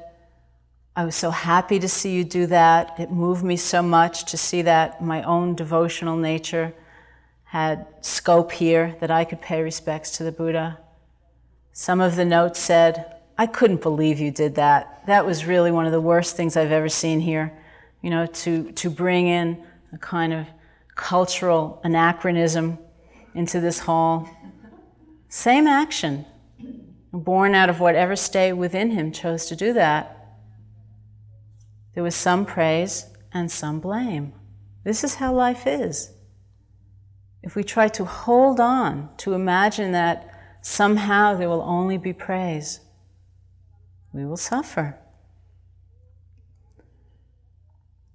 I 0.97 1.05
was 1.05 1.16
so 1.16 1.31
happy 1.31 1.79
to 1.79 1.88
see 1.88 2.14
you 2.14 2.25
do 2.25 2.47
that. 2.47 2.99
It 2.99 3.11
moved 3.11 3.44
me 3.44 3.57
so 3.57 3.83
much 3.83 4.25
to 4.31 4.37
see 4.37 4.62
that 4.62 5.03
my 5.03 5.23
own 5.23 5.55
devotional 5.55 6.16
nature 6.16 6.73
had 7.44 7.87
scope 8.01 8.53
here, 8.53 8.97
that 9.01 9.11
I 9.11 9.25
could 9.25 9.40
pay 9.40 9.62
respects 9.62 10.16
to 10.16 10.25
the 10.25 10.33
Buddha. 10.33 10.79
Some 11.73 12.01
of 12.01 12.16
the 12.16 12.25
notes 12.25 12.61
said, 12.61 13.16
I 13.37 13.47
couldn't 13.47 13.83
believe 13.83 14.20
you 14.20 14.31
did 14.31 14.55
that. 14.55 15.07
That 15.07 15.27
was 15.27 15.44
really 15.44 15.70
one 15.70 15.87
of 15.87 15.92
the 15.92 16.01
worst 16.01 16.37
things 16.37 16.57
I've 16.57 16.73
ever 16.73 16.88
seen 16.88 17.20
here. 17.20 17.53
You 18.01 18.11
know, 18.11 18.27
to, 18.27 18.70
to 18.73 18.90
bring 18.90 19.27
in 19.27 19.64
a 19.92 19.99
kind 19.99 20.33
of 20.33 20.47
cultural 20.94 21.81
anachronism 21.83 22.79
into 23.35 23.61
this 23.61 23.81
hall. 23.81 24.29
Same 25.35 25.66
action, 25.66 26.27
born 27.12 27.57
out 27.57 27.68
of 27.68 27.81
whatever 27.81 28.14
state 28.14 28.53
within 28.53 28.92
him 28.92 29.11
chose 29.11 29.47
to 29.47 29.57
do 29.57 29.73
that. 29.73 30.37
There 31.92 32.05
was 32.05 32.14
some 32.14 32.47
praise 32.47 33.07
and 33.33 33.51
some 33.51 33.81
blame. 33.81 34.33
This 34.85 35.03
is 35.03 35.16
how 35.16 35.35
life 35.35 35.66
is. 35.66 36.12
If 37.42 37.57
we 37.57 37.64
try 37.64 37.88
to 37.88 38.05
hold 38.05 38.61
on 38.61 39.09
to 39.18 39.35
imagine 39.35 39.90
that 39.90 40.31
somehow 40.62 41.35
there 41.35 41.49
will 41.49 41.62
only 41.62 41.99
be 41.99 42.12
praise, 42.12 42.79
we 44.12 44.25
will 44.25 44.37
suffer. 44.37 45.01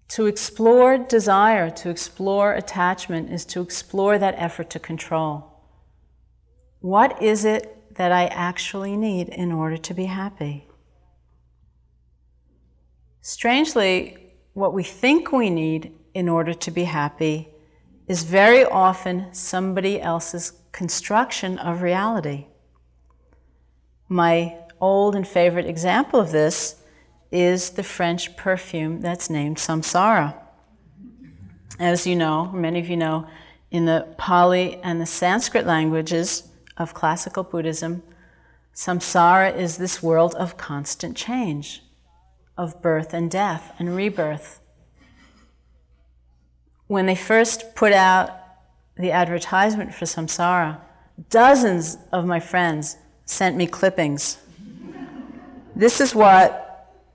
To 0.08 0.25
explore 0.25 0.97
desire, 0.97 1.69
to 1.69 1.89
explore 1.89 2.53
attachment, 2.53 3.29
is 3.29 3.43
to 3.47 3.60
explore 3.60 4.17
that 4.17 4.36
effort 4.38 4.69
to 4.69 4.79
control. 4.79 5.48
What 6.82 7.22
is 7.22 7.44
it 7.44 7.96
that 7.96 8.12
I 8.12 8.28
actually 8.28 8.96
need 8.96 9.30
in 9.30 9.52
order 9.52 9.78
to 9.78 9.94
be 9.94 10.06
happy? 10.06 10.68
Strangely, 13.22 14.18
what 14.54 14.74
we 14.74 14.84
think 14.84 15.32
we 15.32 15.50
need 15.50 15.94
in 16.13 16.30
order 16.30 16.54
to 16.54 16.72
be 16.72 16.86
happy 16.86 17.50
is 18.08 18.24
very 18.24 18.63
often 18.63 19.34
somebody 19.34 20.02
else's 20.02 20.54
construction 20.72 21.60
of 21.60 21.82
reality. 21.82 22.48
My 24.08 24.58
old 24.80 25.15
and 25.15 25.28
favorite 25.28 25.65
example 25.65 26.20
of 26.20 26.32
this 26.32 26.76
is 27.32 27.72
the 27.72 27.84
French 27.84 28.36
perfume 28.38 29.02
that's 29.02 29.30
named 29.30 29.58
Samsara. 29.58 30.34
As 31.78 32.08
you 32.08 32.15
know, 32.15 32.48
many 32.52 32.80
of 32.80 32.89
you 32.89 32.98
know, 32.98 33.28
in 33.70 33.86
the 33.86 34.08
Pali 34.18 34.78
and 34.82 35.00
the 35.00 35.06
Sanskrit 35.06 35.68
languages 35.68 36.48
of 36.80 36.94
classical 36.94 37.44
Buddhism, 37.44 38.02
samsara 38.74 39.56
is 39.56 39.78
this 39.78 40.02
world 40.02 40.34
of 40.36 40.58
constant 40.58 41.18
change, 41.18 41.84
of 42.58 42.82
birth 42.82 43.13
and 43.13 43.30
death 43.30 43.74
and 43.78 43.96
rebirth. 43.96 44.62
When 46.88 47.06
they 47.06 47.15
first 47.15 47.76
put 47.76 47.92
out 47.92 48.32
the 48.98 49.12
advertisement 49.12 49.94
for 49.94 50.06
samsara, 50.06 50.80
dozens 51.30 51.98
of 52.12 52.26
my 52.26 52.39
friends 52.39 52.98
sent 53.26 53.56
me 53.58 53.68
clippings. 53.68 54.38
This 55.76 56.02
is 56.02 56.15
what 56.15 56.65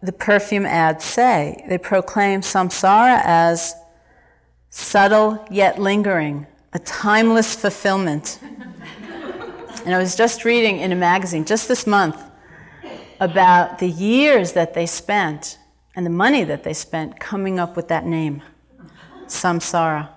the 0.02 0.12
perfume 0.12 0.66
ads 0.66 1.04
say. 1.04 1.64
They 1.68 1.78
proclaim 1.78 2.42
samsara 2.42 3.20
as 3.24 3.74
subtle 4.68 5.44
yet 5.50 5.78
lingering, 5.78 6.46
a 6.72 6.78
timeless 6.78 7.54
fulfillment. 7.54 8.38
And 9.84 9.94
I 9.94 9.98
was 9.98 10.16
just 10.16 10.44
reading 10.44 10.78
in 10.78 10.92
a 10.92 10.96
magazine 10.96 11.44
just 11.44 11.68
this 11.68 11.86
month 11.86 12.22
about 13.20 13.78
the 13.78 13.88
years 13.88 14.52
that 14.52 14.72
they 14.72 14.86
spent 14.86 15.58
and 15.94 16.06
the 16.06 16.10
money 16.10 16.42
that 16.44 16.64
they 16.64 16.72
spent 16.72 17.20
coming 17.20 17.58
up 17.58 17.76
with 17.76 17.88
that 17.88 18.06
name, 18.06 18.42
samsara. 19.26 20.08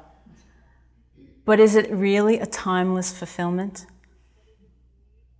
But 1.45 1.60
is 1.60 1.75
it 1.75 1.91
really 1.91 2.39
a 2.39 2.45
timeless 2.45 3.17
fulfillment? 3.17 3.86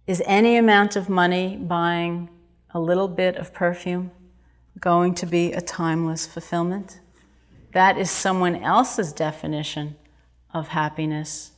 Is 0.06 0.22
any 0.26 0.58
amount 0.58 0.96
of 0.96 1.10
money 1.10 1.58
buying 1.58 2.30
a 2.74 2.80
little 2.80 3.08
bit 3.08 3.38
of 3.38 3.54
perfume 3.54 4.12
going 4.80 5.16
to 5.16 5.26
be 5.26 5.54
a 5.54 5.62
timeless 5.62 6.28
fulfillment? 6.28 7.00
That 7.74 7.98
is 7.98 8.12
someone 8.12 8.56
else's 8.58 9.14
definition 9.14 9.96
of 10.54 10.70
happiness 10.70 11.52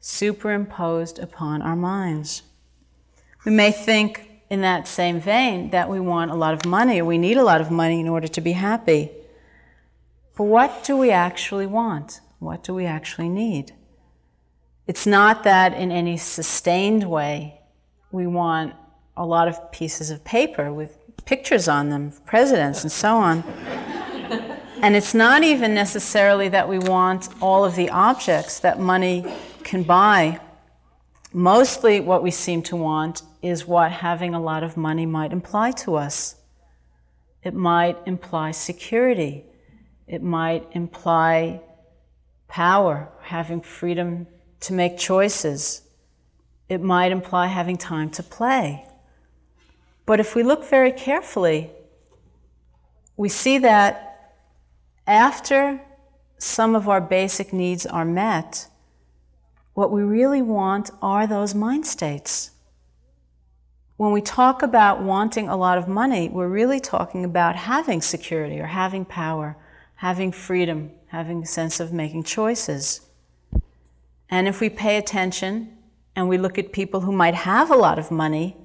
superimposed 0.00 1.18
upon 1.18 1.62
our 1.62 1.76
minds. 1.76 2.42
We 3.44 3.52
may 3.52 3.70
think 3.70 4.42
in 4.50 4.62
that 4.62 4.88
same 4.88 5.20
vein 5.20 5.70
that 5.70 5.88
we 5.88 6.00
want 6.00 6.30
a 6.30 6.34
lot 6.34 6.54
of 6.54 6.66
money 6.66 7.00
or 7.00 7.04
we 7.04 7.18
need 7.18 7.36
a 7.36 7.44
lot 7.44 7.60
of 7.60 7.70
money 7.70 8.00
in 8.00 8.08
order 8.08 8.26
to 8.26 8.40
be 8.40 8.52
happy. 8.52 9.10
But 10.36 10.44
what 10.44 10.84
do 10.84 10.96
we 10.96 11.10
actually 11.10 11.66
want? 11.66 12.20
What 12.38 12.64
do 12.64 12.74
we 12.74 12.86
actually 12.86 13.28
need? 13.28 13.72
It's 14.86 15.06
not 15.06 15.44
that 15.44 15.74
in 15.74 15.92
any 15.92 16.16
sustained 16.16 17.04
way 17.04 17.60
we 18.10 18.26
want 18.26 18.74
a 19.16 19.24
lot 19.24 19.46
of 19.46 19.70
pieces 19.70 20.10
of 20.10 20.24
paper 20.24 20.72
with 20.72 20.96
pictures 21.26 21.68
on 21.68 21.90
them, 21.90 22.12
presidents 22.24 22.82
and 22.82 22.90
so 22.90 23.14
on. 23.14 23.42
and 24.82 24.96
it's 24.96 25.14
not 25.14 25.44
even 25.44 25.74
necessarily 25.74 26.48
that 26.48 26.68
we 26.68 26.78
want 26.78 27.28
all 27.40 27.64
of 27.64 27.76
the 27.76 27.90
objects 27.90 28.58
that 28.60 28.80
money 28.80 29.24
can 29.70 29.82
buy. 29.82 30.40
Mostly, 31.32 32.00
what 32.00 32.22
we 32.22 32.30
seem 32.30 32.62
to 32.64 32.76
want 32.76 33.22
is 33.40 33.66
what 33.66 33.92
having 33.92 34.34
a 34.34 34.40
lot 34.40 34.62
of 34.62 34.76
money 34.76 35.06
might 35.06 35.32
imply 35.32 35.70
to 35.84 35.94
us. 35.94 36.34
It 37.42 37.54
might 37.54 37.96
imply 38.04 38.50
security. 38.50 39.44
It 40.06 40.22
might 40.22 40.66
imply 40.72 41.60
power, 42.48 43.08
having 43.22 43.60
freedom 43.60 44.26
to 44.60 44.72
make 44.72 44.98
choices 44.98 45.82
it 46.70 46.80
might 46.80 47.10
imply 47.10 47.48
having 47.48 47.76
time 47.76 48.08
to 48.10 48.22
play. 48.22 48.86
But 50.06 50.20
if 50.20 50.36
we 50.36 50.44
look 50.44 50.64
very 50.64 50.92
carefully, 50.92 51.72
we 53.16 53.28
see 53.28 53.58
that 53.58 54.36
after 55.04 55.80
some 56.38 56.76
of 56.76 56.88
our 56.88 57.00
basic 57.00 57.52
needs 57.52 57.84
are 57.86 58.04
met, 58.04 58.68
what 59.74 59.90
we 59.90 60.02
really 60.02 60.42
want 60.42 60.90
are 61.00 61.26
those 61.26 61.54
mind 61.54 61.86
states. 61.86 62.50
When 63.96 64.12
we 64.12 64.22
talk 64.22 64.62
about 64.62 65.02
wanting 65.02 65.48
a 65.48 65.56
lot 65.56 65.78
of 65.78 65.86
money, 65.86 66.28
we're 66.28 66.48
really 66.48 66.80
talking 66.80 67.24
about 67.24 67.54
having 67.54 68.00
security 68.00 68.58
or 68.58 68.66
having 68.66 69.04
power, 69.04 69.56
having 69.96 70.32
freedom, 70.32 70.92
having 71.08 71.42
a 71.42 71.46
sense 71.46 71.80
of 71.80 71.92
making 71.92 72.24
choices. 72.24 73.02
And 74.30 74.48
if 74.48 74.60
we 74.60 74.70
pay 74.70 74.96
attention 74.96 75.76
and 76.16 76.28
we 76.28 76.38
look 76.38 76.58
at 76.58 76.72
people 76.72 77.00
who 77.00 77.12
might 77.12 77.34
have 77.34 77.70
a 77.70 77.76
lot 77.76 77.98
of 77.98 78.10
money, 78.10 78.56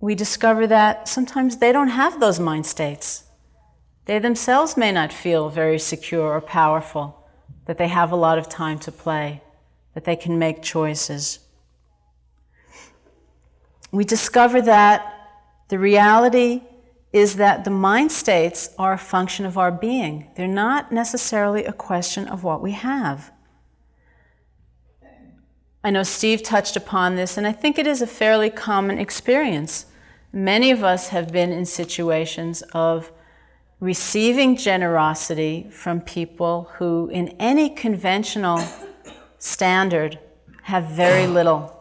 we 0.00 0.14
discover 0.14 0.66
that 0.66 1.08
sometimes 1.08 1.58
they 1.58 1.70
don't 1.70 1.88
have 1.88 2.18
those 2.18 2.40
mind 2.40 2.66
states. 2.66 3.24
They 4.06 4.18
themselves 4.18 4.76
may 4.76 4.90
not 4.92 5.12
feel 5.12 5.48
very 5.48 5.78
secure 5.78 6.32
or 6.32 6.40
powerful, 6.40 7.28
that 7.66 7.78
they 7.78 7.88
have 7.88 8.10
a 8.10 8.16
lot 8.16 8.38
of 8.38 8.48
time 8.48 8.78
to 8.80 8.90
play, 8.90 9.42
that 9.94 10.04
they 10.04 10.16
can 10.16 10.38
make 10.38 10.62
choices. 10.62 11.40
We 13.90 14.04
discover 14.04 14.62
that 14.62 15.30
the 15.68 15.78
reality 15.78 16.62
is 17.12 17.36
that 17.36 17.64
the 17.64 17.70
mind 17.70 18.10
states 18.10 18.70
are 18.78 18.94
a 18.94 18.98
function 18.98 19.44
of 19.44 19.58
our 19.58 19.70
being. 19.70 20.30
They're 20.34 20.48
not 20.48 20.92
necessarily 20.92 21.64
a 21.64 21.72
question 21.72 22.26
of 22.26 22.42
what 22.42 22.62
we 22.62 22.72
have. 22.72 23.32
I 25.84 25.90
know 25.90 26.04
Steve 26.04 26.42
touched 26.42 26.76
upon 26.76 27.16
this, 27.16 27.36
and 27.36 27.46
I 27.46 27.52
think 27.52 27.78
it 27.78 27.86
is 27.86 28.00
a 28.00 28.06
fairly 28.06 28.48
common 28.48 28.98
experience. 28.98 29.86
Many 30.32 30.70
of 30.70 30.82
us 30.84 31.08
have 31.08 31.32
been 31.32 31.52
in 31.52 31.66
situations 31.66 32.62
of 32.72 33.12
receiving 33.80 34.56
generosity 34.56 35.68
from 35.70 36.00
people 36.00 36.70
who, 36.76 37.10
in 37.12 37.28
any 37.40 37.68
conventional 37.68 38.62
standard, 39.42 40.18
have 40.62 40.84
very 40.84 41.26
little. 41.38 41.78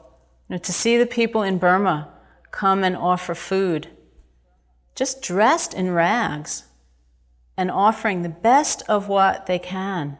You 0.50 0.56
know, 0.56 0.60
to 0.60 0.74
see 0.74 0.98
the 0.98 1.06
people 1.06 1.44
in 1.44 1.58
Burma 1.58 2.12
come 2.52 2.84
and 2.84 2.98
offer 2.98 3.34
food, 3.34 3.88
just 4.96 5.22
dressed 5.22 5.74
in 5.74 5.92
rags, 5.92 6.66
and 7.56 7.72
offering 7.72 8.24
the 8.24 8.30
best 8.30 8.82
of 8.90 9.08
what 9.08 9.46
they 9.46 9.60
can, 9.60 10.18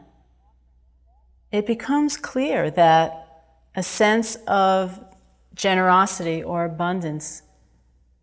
it 1.50 1.66
becomes 1.66 2.16
clear 2.16 2.70
that 2.70 3.18
a 3.74 3.82
sense 3.82 4.36
of 4.46 5.04
generosity 5.54 6.42
or 6.42 6.64
abundance 6.64 7.42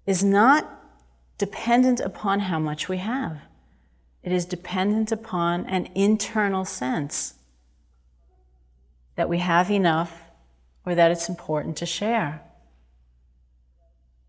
is 0.08 0.24
not 0.24 0.68
dependent 1.38 2.00
upon 2.00 2.40
how 2.40 2.58
much 2.58 2.90
we 2.90 2.98
have. 2.98 3.42
It 4.24 4.32
It 4.32 4.32
is 4.32 4.46
dependent 4.46 5.12
upon 5.12 5.66
an 5.66 5.90
internal 5.94 6.66
sense 6.66 7.36
that 9.20 9.28
we 9.28 9.40
have 9.40 9.70
enough 9.70 10.24
or 10.86 10.96
that 10.96 11.12
it's 11.12 11.28
important 11.28 11.76
to 11.76 11.86
share. 11.86 12.42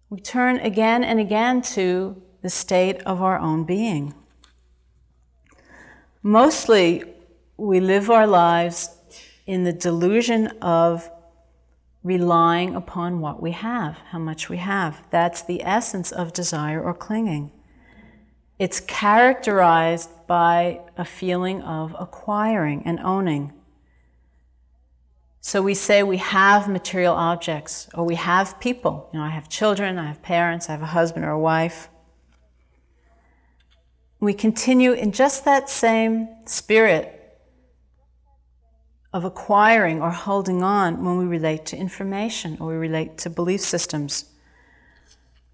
We 0.09 0.21
turn 0.21 0.57
again 0.57 1.05
and 1.05 1.21
again 1.21 1.63
to 1.79 2.21
the 2.43 2.51
state 2.51 3.01
of 3.03 3.23
our 3.23 3.39
own 3.39 3.63
being. 3.63 4.15
Mostly, 6.25 7.05
we 7.57 7.79
live 7.79 8.11
our 8.11 8.27
lives 8.27 8.91
in 9.47 9.63
the 9.63 9.73
delusion 9.73 10.49
of 10.61 11.09
relying 12.03 12.75
upon 12.75 13.21
what 13.21 13.41
we 13.41 13.53
have, 13.53 13.97
how 14.09 14.19
much 14.19 14.49
we 14.49 14.57
have. 14.57 15.05
That's 15.11 15.41
the 15.41 15.63
essence 15.63 16.11
of 16.11 16.33
desire 16.33 16.83
or 16.83 16.95
clinging. 16.95 17.53
It's 18.59 18.81
characterized 18.81 20.11
by 20.27 20.81
a 20.97 21.05
feeling 21.05 21.63
of 21.63 21.95
acquiring 21.97 22.83
and 22.85 22.99
owning. 22.99 23.53
So 25.43 25.63
we 25.63 25.75
say 25.75 26.03
we 26.03 26.19
have 26.19 26.69
material 26.69 27.15
objects 27.15 27.89
or 27.95 28.05
we 28.05 28.17
have 28.17 28.61
people. 28.61 29.09
You 29.13 29.19
know, 29.19 29.25
I 29.25 29.31
have 29.31 29.49
children, 29.49 29.99
I 29.99 30.09
have 30.09 30.23
parents, 30.23 30.69
I 30.69 30.73
have 30.73 30.83
a 30.83 30.87
husband 30.87 31.25
or 31.25 31.31
a 31.31 31.39
wife. 31.39 31.89
We 34.21 34.35
continue 34.35 34.93
in 34.93 35.13
just 35.13 35.47
that 35.47 35.71
same 35.71 36.29
spirit 36.45 37.17
of 39.15 39.25
acquiring 39.25 40.03
or 40.03 40.11
holding 40.11 40.63
on 40.63 41.03
when 41.03 41.17
we 41.17 41.25
relate 41.25 41.65
to 41.67 41.77
information 41.77 42.59
or 42.61 42.69
we 42.69 42.75
relate 42.75 43.17
to 43.19 43.31
belief 43.31 43.63
systems. 43.63 44.27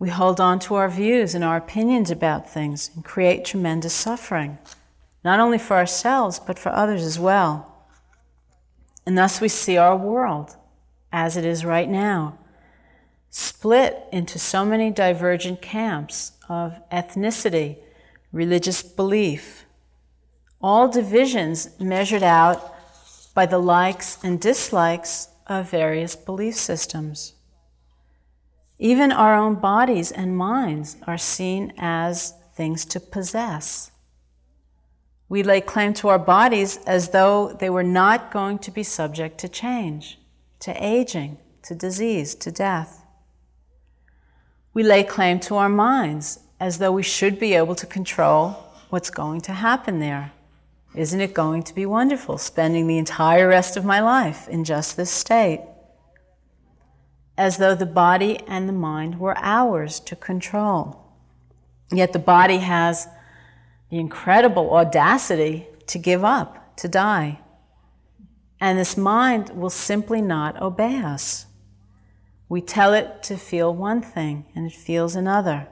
We 0.00 0.10
hold 0.10 0.40
on 0.40 0.58
to 0.60 0.74
our 0.74 0.90
views 0.90 1.34
and 1.34 1.44
our 1.44 1.56
opinions 1.56 2.10
about 2.10 2.50
things 2.50 2.90
and 2.94 3.04
create 3.04 3.44
tremendous 3.44 3.94
suffering, 3.94 4.58
not 5.24 5.38
only 5.38 5.58
for 5.58 5.76
ourselves, 5.76 6.40
but 6.40 6.58
for 6.58 6.70
others 6.70 7.02
as 7.04 7.20
well. 7.20 7.75
And 9.06 9.16
thus 9.16 9.40
we 9.40 9.48
see 9.48 9.76
our 9.76 9.96
world 9.96 10.56
as 11.12 11.36
it 11.36 11.44
is 11.44 11.64
right 11.64 11.88
now, 11.88 12.38
split 13.30 14.04
into 14.12 14.38
so 14.38 14.64
many 14.64 14.90
divergent 14.90 15.62
camps 15.62 16.32
of 16.48 16.74
ethnicity, 16.90 17.78
religious 18.32 18.82
belief, 18.82 19.64
all 20.60 20.88
divisions 20.88 21.70
measured 21.78 22.22
out 22.22 22.74
by 23.34 23.46
the 23.46 23.58
likes 23.58 24.18
and 24.24 24.40
dislikes 24.40 25.28
of 25.46 25.70
various 25.70 26.16
belief 26.16 26.56
systems. 26.56 27.34
Even 28.78 29.12
our 29.12 29.34
own 29.34 29.54
bodies 29.54 30.10
and 30.10 30.36
minds 30.36 30.96
are 31.06 31.18
seen 31.18 31.72
as 31.78 32.34
things 32.54 32.84
to 32.86 33.00
possess. 33.00 33.90
We 35.28 35.42
lay 35.42 35.60
claim 35.60 35.92
to 35.94 36.08
our 36.08 36.18
bodies 36.18 36.78
as 36.86 37.10
though 37.10 37.52
they 37.52 37.70
were 37.70 37.82
not 37.82 38.30
going 38.30 38.58
to 38.60 38.70
be 38.70 38.82
subject 38.82 39.38
to 39.38 39.48
change, 39.48 40.18
to 40.60 40.72
aging, 40.84 41.38
to 41.62 41.74
disease, 41.74 42.34
to 42.36 42.52
death. 42.52 43.04
We 44.72 44.82
lay 44.82 45.02
claim 45.02 45.40
to 45.40 45.56
our 45.56 45.68
minds 45.68 46.38
as 46.60 46.78
though 46.78 46.92
we 46.92 47.02
should 47.02 47.40
be 47.40 47.54
able 47.54 47.74
to 47.74 47.86
control 47.86 48.56
what's 48.90 49.10
going 49.10 49.40
to 49.42 49.52
happen 49.52 49.98
there. 49.98 50.32
Isn't 50.94 51.20
it 51.20 51.34
going 51.34 51.62
to 51.64 51.74
be 51.74 51.84
wonderful 51.84 52.38
spending 52.38 52.86
the 52.86 52.98
entire 52.98 53.48
rest 53.48 53.76
of 53.76 53.84
my 53.84 54.00
life 54.00 54.48
in 54.48 54.64
just 54.64 54.96
this 54.96 55.10
state? 55.10 55.60
As 57.36 57.58
though 57.58 57.74
the 57.74 57.84
body 57.84 58.40
and 58.46 58.68
the 58.68 58.72
mind 58.72 59.20
were 59.20 59.36
ours 59.36 60.00
to 60.00 60.16
control. 60.16 61.02
Yet 61.92 62.12
the 62.12 62.18
body 62.18 62.58
has 62.58 63.08
the 63.90 63.98
incredible 63.98 64.74
audacity 64.74 65.68
to 65.86 65.98
give 65.98 66.24
up, 66.24 66.76
to 66.76 66.88
die. 66.88 67.40
And 68.60 68.78
this 68.78 68.96
mind 68.96 69.50
will 69.50 69.70
simply 69.70 70.20
not 70.20 70.60
obey 70.60 70.98
us. 70.98 71.46
We 72.48 72.60
tell 72.60 72.94
it 72.94 73.22
to 73.24 73.36
feel 73.36 73.74
one 73.74 74.02
thing 74.02 74.46
and 74.54 74.66
it 74.66 74.72
feels 74.72 75.14
another. 75.14 75.68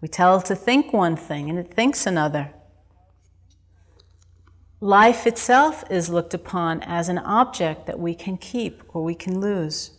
We 0.00 0.08
tell 0.08 0.38
it 0.38 0.46
to 0.46 0.56
think 0.56 0.92
one 0.92 1.16
thing 1.16 1.50
and 1.50 1.58
it 1.58 1.72
thinks 1.74 2.06
another. 2.06 2.52
Life 4.80 5.28
itself 5.28 5.84
is 5.90 6.08
looked 6.08 6.34
upon 6.34 6.82
as 6.82 7.08
an 7.08 7.18
object 7.18 7.86
that 7.86 8.00
we 8.00 8.14
can 8.14 8.36
keep 8.36 8.82
or 8.88 9.04
we 9.04 9.14
can 9.14 9.40
lose. 9.40 9.92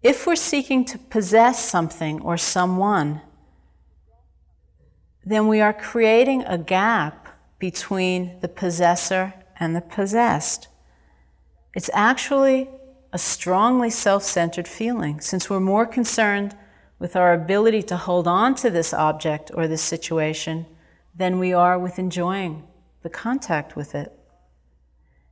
If 0.00 0.28
we're 0.28 0.36
seeking 0.36 0.84
to 0.84 0.98
possess 0.98 1.68
something 1.68 2.20
or 2.22 2.36
someone, 2.36 3.20
then 5.30 5.48
we 5.48 5.60
are 5.60 5.72
creating 5.72 6.44
a 6.44 6.58
gap 6.58 7.28
between 7.58 8.38
the 8.40 8.48
possessor 8.48 9.34
and 9.58 9.74
the 9.74 9.80
possessed. 9.80 10.68
It's 11.74 11.90
actually 11.92 12.68
a 13.12 13.18
strongly 13.18 13.90
self 13.90 14.22
centered 14.22 14.68
feeling 14.68 15.20
since 15.20 15.48
we're 15.48 15.60
more 15.60 15.86
concerned 15.86 16.56
with 16.98 17.16
our 17.16 17.32
ability 17.32 17.82
to 17.82 17.96
hold 17.96 18.26
on 18.26 18.54
to 18.56 18.70
this 18.70 18.92
object 18.92 19.50
or 19.54 19.68
this 19.68 19.82
situation 19.82 20.66
than 21.14 21.38
we 21.38 21.52
are 21.52 21.78
with 21.78 21.98
enjoying 21.98 22.66
the 23.02 23.08
contact 23.08 23.76
with 23.76 23.94
it. 23.94 24.12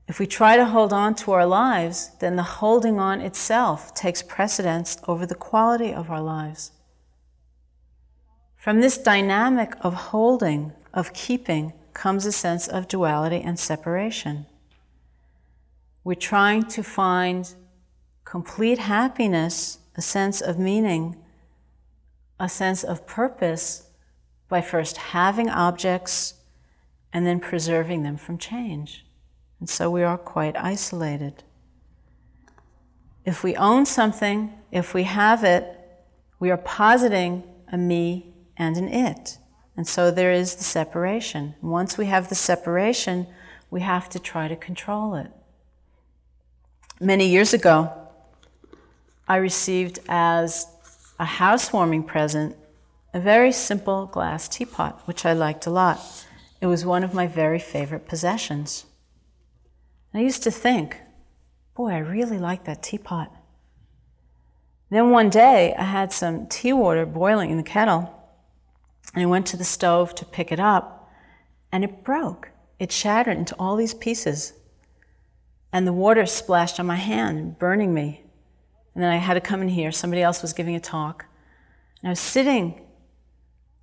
If 0.09 0.21
we 0.21 0.27
try 0.27 0.57
to 0.57 0.67
hold 0.67 0.93
on 0.93 1.17
to 1.17 1.33
our 1.33 1.47
lives, 1.47 2.13
then 2.21 2.37
the 2.37 2.43
holding 2.43 3.01
on 3.01 3.21
itself 3.21 3.93
takes 3.95 4.23
precedence 4.23 4.99
over 5.09 5.27
the 5.27 5.35
quality 5.35 5.93
of 5.93 6.11
our 6.11 6.23
lives. 6.23 6.71
From 8.67 8.81
this 8.81 8.99
dynamic 8.99 9.75
of 9.83 9.95
holding, 9.95 10.73
of 10.93 11.13
keeping, 11.13 11.73
comes 11.95 12.27
a 12.27 12.33
sense 12.33 12.67
of 12.67 12.89
duality 12.89 13.41
and 13.41 13.57
separation. 13.57 14.47
We're 16.03 16.15
trying 16.15 16.65
to 16.71 16.83
find 16.83 17.49
complete 18.25 18.81
happiness, 18.81 19.79
a 19.95 20.03
sense 20.03 20.41
of 20.41 20.59
meaning, 20.59 21.15
a 22.41 22.49
sense 22.49 22.83
of 22.83 23.07
purpose 23.07 23.87
by 24.49 24.63
first 24.63 24.97
having 24.97 25.49
objects 25.49 26.35
and 27.13 27.25
then 27.25 27.39
preserving 27.39 28.03
them 28.03 28.17
from 28.17 28.37
change. 28.37 29.07
And 29.61 29.71
so 29.71 29.93
we 29.93 30.03
are 30.03 30.19
quite 30.19 30.57
isolated. 30.57 31.45
If 33.25 33.45
we 33.45 33.55
own 33.55 33.87
something, 33.87 34.53
if 34.73 34.93
we 34.93 35.05
have 35.05 35.45
it, 35.45 35.79
we 36.41 36.51
are 36.51 36.57
positing 36.57 37.45
a 37.71 37.79
me 37.79 38.33
and 38.57 38.77
an 38.77 38.89
it. 38.89 39.39
And 39.77 39.87
so 39.87 40.11
there 40.11 40.33
is 40.33 40.55
the 40.55 40.65
separation. 40.65 41.55
Once 41.61 41.99
we 41.99 42.07
have 42.07 42.29
the 42.29 42.35
separation, 42.35 43.27
we 43.71 43.83
have 43.83 44.09
to 44.11 44.19
try 44.19 44.49
to 44.49 44.57
control 44.57 45.15
it. 45.15 45.31
Many 47.01 47.29
years 47.29 47.53
ago, 47.53 47.93
I 49.29 49.37
received 49.37 49.99
as 50.09 50.67
a 51.19 51.25
housewarming 51.25 52.05
present 52.05 52.57
a 53.13 53.21
very 53.21 53.53
simple 53.53 54.07
glass 54.07 54.49
teapot, 54.49 55.03
which 55.07 55.27
I 55.27 55.33
liked 55.33 55.67
a 55.67 55.71
lot. 55.71 56.01
It 56.61 56.67
was 56.67 56.87
one 56.87 57.05
of 57.05 57.13
my 57.13 57.27
very 57.27 57.59
favorite 57.59 58.09
possessions. 58.09 58.87
And 60.13 60.21
I 60.21 60.25
used 60.25 60.43
to 60.45 60.51
think, 60.51 61.01
boy, 61.75 61.91
I 61.91 61.99
really 61.99 62.39
like 62.39 62.65
that 62.65 62.83
teapot. 62.83 63.31
Then 64.89 65.11
one 65.11 65.29
day 65.29 65.75
I 65.77 65.83
had 65.83 66.13
some 66.13 66.47
tea 66.47 66.73
water 66.73 67.05
boiling 67.05 67.51
in 67.51 67.57
the 67.57 67.63
kettle, 67.63 68.16
and 69.17 69.23
I 69.23 69.27
went 69.27 69.47
to 69.47 69.57
the 69.57 69.65
stove 69.65 70.15
to 70.17 70.27
pick 70.27 70.53
it 70.53 70.61
up, 70.61 71.11
and 71.73 71.83
it 71.83 72.05
broke. 72.05 72.51
It 72.79 72.93
shattered 72.93 73.39
into 73.39 73.57
all 73.59 73.75
these 73.75 73.95
pieces. 73.95 74.53
And 75.73 75.87
the 75.87 75.93
water 75.93 76.27
splashed 76.27 76.79
on 76.79 76.87
my 76.87 76.97
hand, 76.97 77.59
burning 77.59 77.95
me. 77.95 78.23
And 78.95 79.03
then 79.03 79.11
I 79.11 79.17
had 79.17 79.35
to 79.35 79.41
come 79.41 79.63
in 79.63 79.69
here. 79.69 79.91
Somebody 79.91 80.21
else 80.21 80.43
was 80.43 80.53
giving 80.53 80.77
a 80.77 80.81
talk. 80.81 81.25
And 82.03 82.09
I 82.09 82.13
was 82.13 82.21
sitting, 82.21 82.83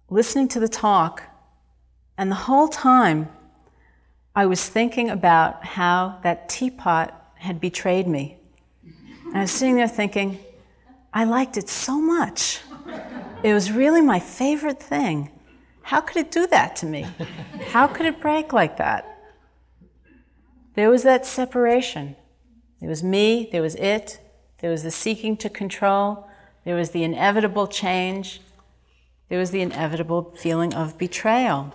listening 0.07 0.47
to 0.49 0.59
the 0.59 0.69
talk, 0.69 1.23
and 2.15 2.29
the 2.29 2.35
whole 2.35 2.67
time, 2.67 3.27
I 4.35 4.45
was 4.45 4.69
thinking 4.69 5.09
about 5.09 5.65
how 5.65 6.19
that 6.21 6.47
teapot 6.47 7.11
had 7.35 7.59
betrayed 7.59 8.07
me. 8.07 8.37
And 9.25 9.37
I 9.37 9.41
was 9.41 9.51
sitting 9.51 9.75
there 9.75 9.87
thinking, 9.87 10.37
I 11.11 11.23
liked 11.23 11.57
it 11.57 11.69
so 11.69 11.99
much. 11.99 12.59
It 13.43 13.53
was 13.53 13.71
really 13.71 14.01
my 14.01 14.19
favorite 14.19 14.81
thing. 14.81 15.29
How 15.81 15.99
could 15.99 16.17
it 16.17 16.31
do 16.31 16.47
that 16.47 16.77
to 16.77 16.85
me? 16.85 17.05
How 17.71 17.87
could 17.87 18.05
it 18.05 18.21
break 18.21 18.53
like 18.53 18.77
that? 18.77 19.05
There 20.75 20.89
was 20.89 21.03
that 21.03 21.25
separation. 21.25 22.15
There 22.79 22.89
was 22.89 23.03
me, 23.03 23.49
there 23.51 23.61
was 23.61 23.75
it, 23.75 24.19
there 24.59 24.71
was 24.71 24.83
the 24.83 24.91
seeking 24.91 25.35
to 25.37 25.49
control, 25.49 26.27
there 26.63 26.75
was 26.75 26.91
the 26.91 27.03
inevitable 27.03 27.67
change, 27.67 28.41
there 29.27 29.39
was 29.39 29.51
the 29.51 29.61
inevitable 29.61 30.33
feeling 30.37 30.73
of 30.73 30.97
betrayal. 30.97 31.73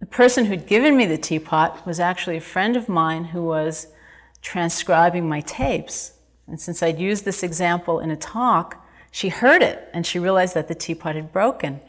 The 0.00 0.06
person 0.06 0.44
who'd 0.44 0.66
given 0.66 0.96
me 0.96 1.06
the 1.06 1.18
teapot 1.18 1.86
was 1.86 1.98
actually 1.98 2.36
a 2.36 2.42
friend 2.42 2.76
of 2.76 2.88
mine 2.88 3.24
who 3.24 3.42
was 3.44 3.88
transcribing 4.42 5.28
my 5.28 5.40
tapes. 5.40 6.12
And 6.46 6.60
since 6.60 6.82
I'd 6.82 6.98
used 6.98 7.24
this 7.24 7.42
example 7.42 8.00
in 8.00 8.10
a 8.10 8.16
talk, 8.16 8.85
she 9.16 9.30
heard 9.30 9.62
it 9.62 9.88
and 9.94 10.06
she 10.06 10.18
realized 10.18 10.52
that 10.52 10.68
the 10.68 10.74
teapot 10.74 11.14
had 11.14 11.32
broken. 11.32 11.80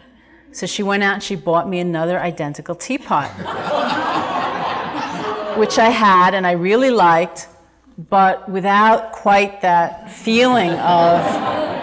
So 0.54 0.66
she 0.66 0.82
went 0.82 1.04
out 1.04 1.16
and 1.16 1.22
she 1.22 1.36
bought 1.36 1.68
me 1.68 1.80
another 1.80 2.22
identical 2.22 2.74
teapot, 2.74 3.30
which 5.58 5.78
I 5.78 5.90
had 5.90 6.34
and 6.34 6.48
I 6.48 6.54
really 6.54 6.90
liked, 6.90 7.50
but 7.98 8.48
without 8.48 9.12
quite 9.12 9.60
that 9.60 10.10
feeling 10.10 10.70
of 10.70 11.20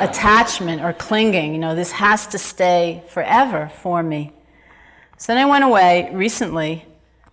attachment 0.01 0.81
or 0.81 0.95
clinging. 0.95 1.53
You 1.53 1.59
know, 1.59 1.75
this 1.75 1.93
has 1.93 2.27
to 2.29 2.39
stay 2.39 3.03
forever 3.11 3.71
for 3.83 4.03
me. 4.03 4.33
So 5.19 5.35
then 5.35 5.47
I 5.47 5.51
went 5.51 5.65
away 5.65 6.09
recently. 6.15 6.87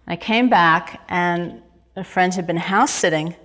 I 0.06 0.18
came 0.18 0.50
back, 0.50 1.02
and 1.08 1.62
a 1.96 2.04
friend 2.04 2.34
had 2.34 2.46
been 2.46 2.58
house 2.58 2.92
sitting. 2.92 3.36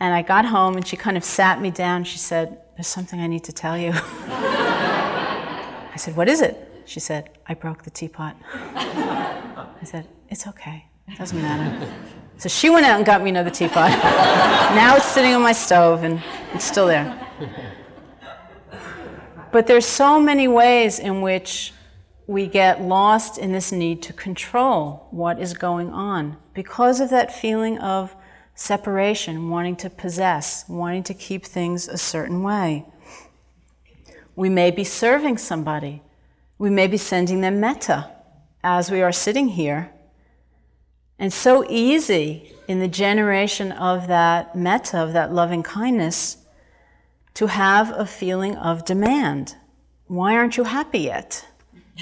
And 0.00 0.14
I 0.14 0.22
got 0.22 0.46
home, 0.46 0.76
and 0.76 0.86
she 0.86 0.96
kind 0.96 1.18
of 1.18 1.24
sat 1.24 1.60
me 1.60 1.70
down. 1.70 2.04
She 2.04 2.16
said, 2.16 2.62
There's 2.78 2.86
something 2.86 3.20
I 3.20 3.26
need 3.26 3.42
to 3.42 3.52
tell 3.52 3.76
you. 3.76 3.90
I 4.28 5.94
said, 5.96 6.14
What 6.14 6.28
is 6.28 6.40
it? 6.40 6.84
She 6.84 7.00
said, 7.00 7.30
I 7.48 7.54
broke 7.54 7.82
the 7.82 7.90
teapot. 7.90 8.36
I 8.46 9.82
said, 9.82 10.06
It's 10.28 10.46
okay. 10.46 10.86
It 11.08 11.18
doesn't 11.18 11.42
matter. 11.42 11.92
So 12.36 12.48
she 12.48 12.70
went 12.70 12.86
out 12.86 12.98
and 12.98 13.04
got 13.04 13.20
me 13.20 13.30
another 13.30 13.50
teapot. 13.50 13.90
now 13.90 14.94
it's 14.94 15.06
sitting 15.06 15.34
on 15.34 15.42
my 15.42 15.50
stove, 15.50 16.04
and 16.04 16.22
it's 16.54 16.64
still 16.64 16.86
there. 16.86 17.20
But 19.50 19.66
there's 19.66 19.84
so 19.84 20.20
many 20.20 20.46
ways 20.46 21.00
in 21.00 21.20
which 21.20 21.72
we 22.28 22.46
get 22.46 22.80
lost 22.80 23.38
in 23.38 23.50
this 23.50 23.72
need 23.72 24.02
to 24.02 24.12
control 24.12 25.08
what 25.10 25.40
is 25.40 25.52
going 25.52 25.90
on 25.90 26.36
because 26.54 27.00
of 27.00 27.10
that 27.10 27.34
feeling 27.34 27.76
of 27.78 28.14
separation, 28.58 29.50
wanting 29.50 29.76
to 29.76 29.88
possess, 29.88 30.68
wanting 30.68 31.04
to 31.04 31.14
keep 31.14 31.44
things 31.44 31.86
a 31.86 31.96
certain 31.96 32.42
way. 32.42 32.84
We 34.34 34.48
may 34.48 34.72
be 34.72 34.82
serving 34.82 35.38
somebody. 35.38 36.02
We 36.58 36.68
may 36.68 36.88
be 36.88 36.96
sending 36.96 37.40
them 37.40 37.60
metta 37.60 38.10
as 38.64 38.90
we 38.90 39.00
are 39.00 39.12
sitting 39.12 39.48
here. 39.48 39.92
And 41.20 41.32
so 41.32 41.64
easy 41.70 42.52
in 42.66 42.80
the 42.80 42.88
generation 42.88 43.70
of 43.70 44.08
that 44.08 44.56
metta, 44.56 44.98
of 44.98 45.12
that 45.12 45.32
loving 45.32 45.62
kindness, 45.62 46.38
to 47.34 47.46
have 47.46 47.92
a 47.96 48.04
feeling 48.04 48.56
of 48.56 48.84
demand. 48.84 49.54
Why 50.08 50.34
aren't 50.34 50.56
you 50.56 50.64
happy 50.64 51.00
yet? 51.00 51.46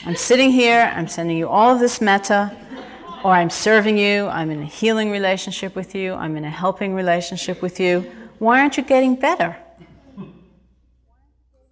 I'm 0.07 0.16
sitting 0.16 0.51
here, 0.51 0.90
I'm 0.95 1.09
sending 1.09 1.37
you 1.37 1.49
all 1.49 1.75
of 1.75 1.81
this 1.81 2.01
metta, 2.01 2.57
or 3.27 3.33
I'm 3.33 3.51
serving 3.51 3.99
you, 3.99 4.29
I'm 4.29 4.53
in 4.53 4.62
a 4.62 4.67
healing 4.67 5.11
relationship 5.11 5.75
with 5.75 5.97
you, 5.97 6.15
I'm 6.15 6.37
in 6.37 6.45
a 6.45 6.51
helping 6.51 6.95
relationship 6.95 7.61
with 7.61 7.81
you. 7.81 8.09
Why 8.39 8.61
aren't 8.61 8.77
you 8.77 8.85
getting 8.85 9.17
better? 9.17 9.57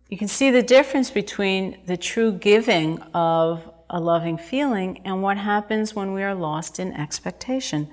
You 0.08 0.18
can 0.18 0.26
see 0.26 0.50
the 0.50 0.64
difference 0.64 1.12
between 1.12 1.78
the 1.86 1.96
true 1.96 2.32
giving 2.32 2.98
of 3.14 3.70
a 3.88 4.00
loving 4.00 4.36
feeling 4.36 5.00
and 5.04 5.22
what 5.22 5.36
happens 5.36 5.94
when 5.94 6.12
we 6.12 6.24
are 6.24 6.34
lost 6.34 6.80
in 6.80 6.92
expectation. 6.92 7.88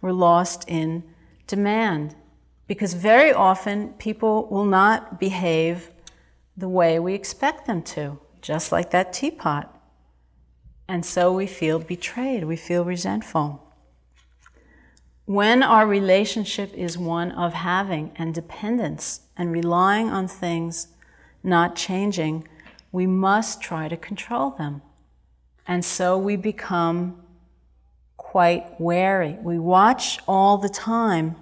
We're 0.00 0.10
lost 0.10 0.64
in 0.66 1.04
demand. 1.46 2.16
Because 2.66 2.94
very 2.94 3.32
often 3.32 3.90
people 3.90 4.48
will 4.48 4.64
not 4.64 5.20
behave 5.20 5.92
the 6.56 6.68
way 6.68 6.98
we 6.98 7.14
expect 7.14 7.68
them 7.68 7.80
to, 7.82 8.18
just 8.42 8.72
like 8.72 8.90
that 8.90 9.12
teapot. 9.12 9.73
And 10.88 11.04
so 11.04 11.32
we 11.32 11.46
feel 11.46 11.78
betrayed, 11.78 12.44
we 12.44 12.56
feel 12.56 12.84
resentful. 12.84 13.60
When 15.26 15.62
our 15.62 15.86
relationship 15.86 16.74
is 16.74 16.98
one 16.98 17.32
of 17.32 17.54
having 17.54 18.12
and 18.16 18.34
dependence 18.34 19.22
and 19.36 19.50
relying 19.50 20.10
on 20.10 20.28
things 20.28 20.88
not 21.42 21.76
changing, 21.76 22.46
we 22.92 23.06
must 23.06 23.62
try 23.62 23.88
to 23.88 23.96
control 23.96 24.50
them. 24.50 24.82
And 25.66 25.82
so 25.82 26.18
we 26.18 26.36
become 26.36 27.22
quite 28.18 28.78
wary. 28.78 29.38
We 29.42 29.58
watch 29.58 30.18
all 30.28 30.58
the 30.58 30.68
time, 30.68 31.36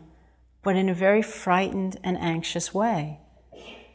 but 0.62 0.76
in 0.76 0.88
a 0.88 0.94
very 0.94 1.22
frightened 1.22 1.96
and 2.04 2.16
anxious 2.18 2.72
way 2.72 3.18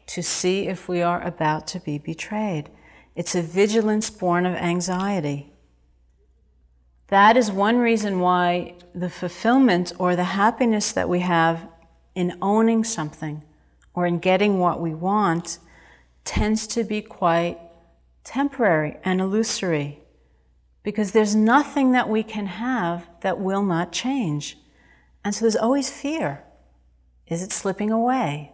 to 0.08 0.22
see 0.22 0.66
if 0.66 0.88
we 0.88 1.00
are 1.00 1.22
about 1.22 1.66
to 1.68 1.80
be 1.80 1.98
betrayed. 1.98 2.68
It's 3.18 3.34
a 3.34 3.42
vigilance 3.42 4.10
born 4.10 4.46
of 4.46 4.54
anxiety. 4.54 5.52
That 7.08 7.36
is 7.36 7.50
one 7.50 7.78
reason 7.78 8.20
why 8.20 8.76
the 8.94 9.10
fulfillment 9.10 9.92
or 9.98 10.14
the 10.14 10.22
happiness 10.22 10.92
that 10.92 11.08
we 11.08 11.18
have 11.18 11.66
in 12.14 12.38
owning 12.40 12.84
something 12.84 13.42
or 13.92 14.06
in 14.06 14.20
getting 14.20 14.60
what 14.60 14.80
we 14.80 14.94
want 14.94 15.58
tends 16.24 16.68
to 16.68 16.84
be 16.84 17.02
quite 17.02 17.58
temporary 18.22 18.98
and 19.02 19.20
illusory 19.20 19.98
because 20.84 21.10
there's 21.10 21.34
nothing 21.34 21.90
that 21.90 22.08
we 22.08 22.22
can 22.22 22.46
have 22.46 23.08
that 23.22 23.40
will 23.40 23.64
not 23.64 23.90
change. 23.90 24.58
And 25.24 25.34
so 25.34 25.40
there's 25.40 25.56
always 25.56 25.90
fear. 25.90 26.44
Is 27.26 27.42
it 27.42 27.50
slipping 27.50 27.90
away? 27.90 28.52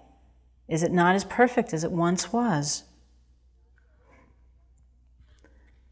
Is 0.69 0.83
it 0.83 0.91
not 0.91 1.15
as 1.15 1.25
perfect 1.25 1.75
as 1.75 1.85
it 1.85 1.93
once 1.93 2.33
was? 2.33 2.85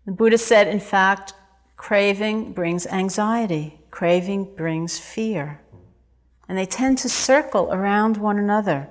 The 0.05 0.13
Buddha 0.13 0.39
said, 0.39 0.67
in 0.67 0.81
fact, 0.81 1.33
craving 1.77 2.53
brings 2.53 2.87
anxiety, 2.87 3.79
craving 3.91 4.57
brings 4.57 4.99
fear. 4.99 5.61
And 6.49 6.59
they 6.59 6.67
tend 6.67 6.99
to 6.99 7.09
circle 7.09 7.73
around 7.73 8.17
one 8.17 8.39
another. 8.39 8.89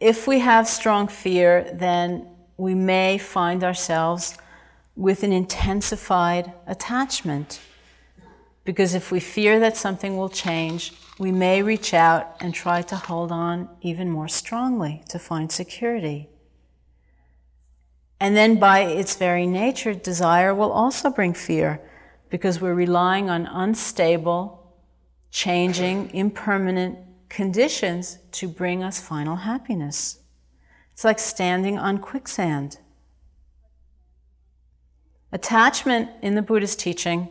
If 0.00 0.26
we 0.26 0.40
have 0.40 0.66
strong 0.66 1.06
fear, 1.06 1.70
then 1.72 2.28
we 2.56 2.74
may 2.74 3.16
find 3.16 3.62
ourselves 3.62 4.36
with 4.96 5.22
an 5.22 5.32
intensified 5.32 6.52
attachment. 6.66 7.60
Because 8.64 8.94
if 8.94 9.10
we 9.10 9.20
fear 9.20 9.60
that 9.60 9.76
something 9.76 10.16
will 10.16 10.28
change, 10.28 10.92
we 11.18 11.30
may 11.30 11.62
reach 11.62 11.94
out 11.94 12.36
and 12.40 12.52
try 12.52 12.82
to 12.82 12.96
hold 12.96 13.30
on 13.30 13.68
even 13.82 14.10
more 14.10 14.28
strongly 14.28 15.02
to 15.10 15.18
find 15.18 15.50
security. 15.50 16.28
And 18.20 18.36
then, 18.36 18.58
by 18.58 18.80
its 18.80 19.16
very 19.16 19.46
nature, 19.46 19.94
desire 19.94 20.54
will 20.54 20.72
also 20.72 21.10
bring 21.10 21.34
fear 21.34 21.80
because 22.30 22.60
we're 22.60 22.74
relying 22.74 23.28
on 23.28 23.46
unstable, 23.46 24.74
changing, 25.30 26.10
impermanent 26.14 26.98
conditions 27.28 28.18
to 28.32 28.48
bring 28.48 28.82
us 28.82 29.00
final 29.00 29.36
happiness. 29.36 30.20
It's 30.92 31.04
like 31.04 31.18
standing 31.18 31.78
on 31.78 31.98
quicksand. 31.98 32.78
Attachment 35.32 36.10
in 36.22 36.36
the 36.36 36.42
Buddhist 36.42 36.78
teaching 36.78 37.28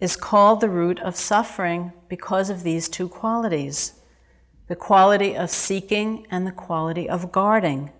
is 0.00 0.16
called 0.16 0.60
the 0.60 0.68
root 0.68 0.98
of 1.00 1.14
suffering 1.14 1.92
because 2.08 2.50
of 2.50 2.64
these 2.64 2.88
two 2.88 3.08
qualities 3.08 3.92
the 4.68 4.74
quality 4.74 5.36
of 5.36 5.48
seeking 5.48 6.26
and 6.28 6.44
the 6.44 6.50
quality 6.50 7.08
of 7.08 7.30
guarding. 7.30 7.92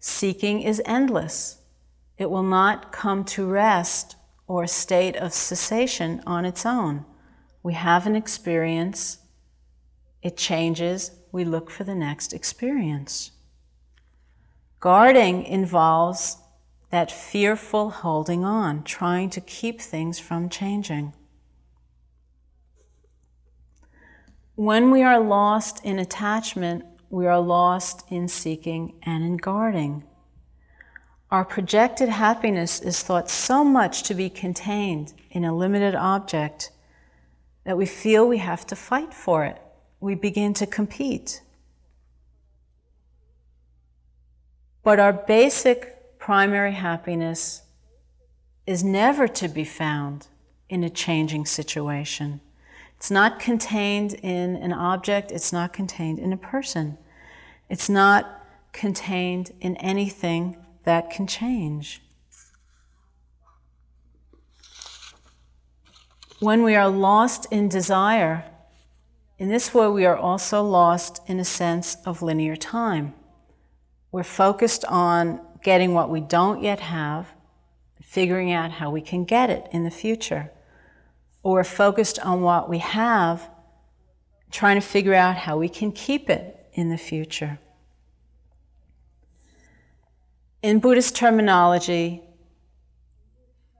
Seeking 0.00 0.62
is 0.62 0.82
endless. 0.86 1.58
It 2.16 2.30
will 2.30 2.42
not 2.42 2.90
come 2.90 3.24
to 3.26 3.46
rest 3.46 4.16
or 4.46 4.64
a 4.64 4.68
state 4.68 5.14
of 5.16 5.32
cessation 5.32 6.22
on 6.26 6.44
its 6.44 6.66
own. 6.66 7.04
We 7.62 7.74
have 7.74 8.06
an 8.06 8.16
experience, 8.16 9.18
it 10.22 10.36
changes, 10.36 11.12
we 11.30 11.44
look 11.44 11.70
for 11.70 11.84
the 11.84 11.94
next 11.94 12.32
experience. 12.32 13.32
Guarding 14.80 15.44
involves 15.44 16.38
that 16.90 17.12
fearful 17.12 17.90
holding 17.90 18.44
on, 18.44 18.82
trying 18.82 19.30
to 19.30 19.40
keep 19.40 19.80
things 19.80 20.18
from 20.18 20.48
changing. 20.48 21.12
When 24.56 24.90
we 24.90 25.02
are 25.02 25.20
lost 25.20 25.84
in 25.84 25.98
attachment, 25.98 26.84
we 27.10 27.26
are 27.26 27.40
lost 27.40 28.04
in 28.08 28.28
seeking 28.28 28.94
and 29.02 29.24
in 29.24 29.36
guarding. 29.36 30.04
Our 31.30 31.44
projected 31.44 32.08
happiness 32.08 32.80
is 32.80 33.02
thought 33.02 33.28
so 33.28 33.62
much 33.64 34.04
to 34.04 34.14
be 34.14 34.30
contained 34.30 35.12
in 35.30 35.44
a 35.44 35.54
limited 35.54 35.94
object 35.94 36.70
that 37.64 37.76
we 37.76 37.86
feel 37.86 38.26
we 38.26 38.38
have 38.38 38.66
to 38.68 38.76
fight 38.76 39.12
for 39.12 39.44
it. 39.44 39.60
We 40.00 40.14
begin 40.14 40.54
to 40.54 40.66
compete. 40.66 41.42
But 44.82 44.98
our 44.98 45.12
basic 45.12 46.18
primary 46.18 46.72
happiness 46.72 47.62
is 48.66 48.82
never 48.82 49.28
to 49.28 49.48
be 49.48 49.64
found 49.64 50.28
in 50.68 50.84
a 50.84 50.90
changing 50.90 51.44
situation. 51.44 52.40
It's 53.00 53.10
not 53.10 53.40
contained 53.40 54.12
in 54.12 54.56
an 54.56 54.74
object, 54.74 55.32
it's 55.32 55.54
not 55.54 55.72
contained 55.72 56.18
in 56.18 56.34
a 56.34 56.36
person. 56.36 56.98
It's 57.70 57.88
not 57.88 58.44
contained 58.74 59.52
in 59.58 59.78
anything 59.78 60.58
that 60.84 61.08
can 61.08 61.26
change. 61.26 62.02
When 66.40 66.62
we 66.62 66.74
are 66.74 66.90
lost 66.90 67.46
in 67.50 67.70
desire, 67.70 68.44
in 69.38 69.48
this 69.48 69.72
way 69.72 69.88
we 69.88 70.04
are 70.04 70.18
also 70.18 70.62
lost 70.62 71.22
in 71.26 71.40
a 71.40 71.44
sense 71.44 71.96
of 72.04 72.20
linear 72.20 72.54
time. 72.54 73.14
We're 74.12 74.24
focused 74.24 74.84
on 74.84 75.40
getting 75.62 75.94
what 75.94 76.10
we 76.10 76.20
don't 76.20 76.62
yet 76.62 76.80
have 76.80 77.28
figuring 78.02 78.52
out 78.52 78.72
how 78.72 78.90
we 78.90 79.00
can 79.00 79.24
get 79.24 79.48
it 79.48 79.68
in 79.72 79.84
the 79.84 79.90
future. 79.90 80.50
Or 81.42 81.64
focused 81.64 82.18
on 82.18 82.42
what 82.42 82.68
we 82.68 82.78
have, 82.78 83.48
trying 84.50 84.76
to 84.76 84.86
figure 84.86 85.14
out 85.14 85.36
how 85.36 85.56
we 85.58 85.68
can 85.68 85.92
keep 85.92 86.28
it 86.28 86.66
in 86.74 86.90
the 86.90 86.98
future. 86.98 87.58
In 90.62 90.78
Buddhist 90.78 91.16
terminology, 91.16 92.22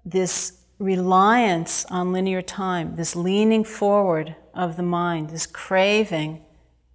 this 0.05 0.61
reliance 0.79 1.85
on 1.87 2.13
linear 2.13 2.41
time, 2.41 2.97
this 2.97 3.15
leaning 3.15 3.65
forward 3.65 4.35
of 4.55 4.77
the 4.77 4.83
mind, 4.83 5.29
this 5.29 5.47
craving, 5.47 6.43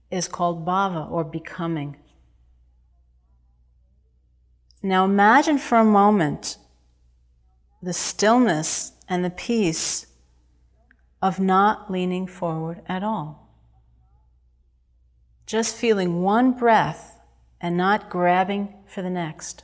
is 0.10 0.28
called 0.28 0.66
bhava 0.66 1.10
or 1.12 1.24
becoming. 1.24 1.98
Now 4.82 5.06
imagine 5.06 5.58
for 5.58 5.78
a 5.78 5.86
moment 5.86 6.58
the 7.82 7.94
stillness 7.94 8.94
and 9.08 9.24
the 9.24 9.30
peace 9.30 10.08
of 11.26 11.40
not 11.40 11.90
leaning 11.90 12.28
forward 12.28 12.84
at 12.88 13.02
all. 13.02 13.50
Just 15.48 15.76
feeling 15.76 16.22
one 16.22 16.52
breath 16.52 17.20
and 17.60 17.76
not 17.76 18.12
grabbing 18.12 18.72
for 18.86 19.02
the 19.02 19.10
next. 19.10 19.64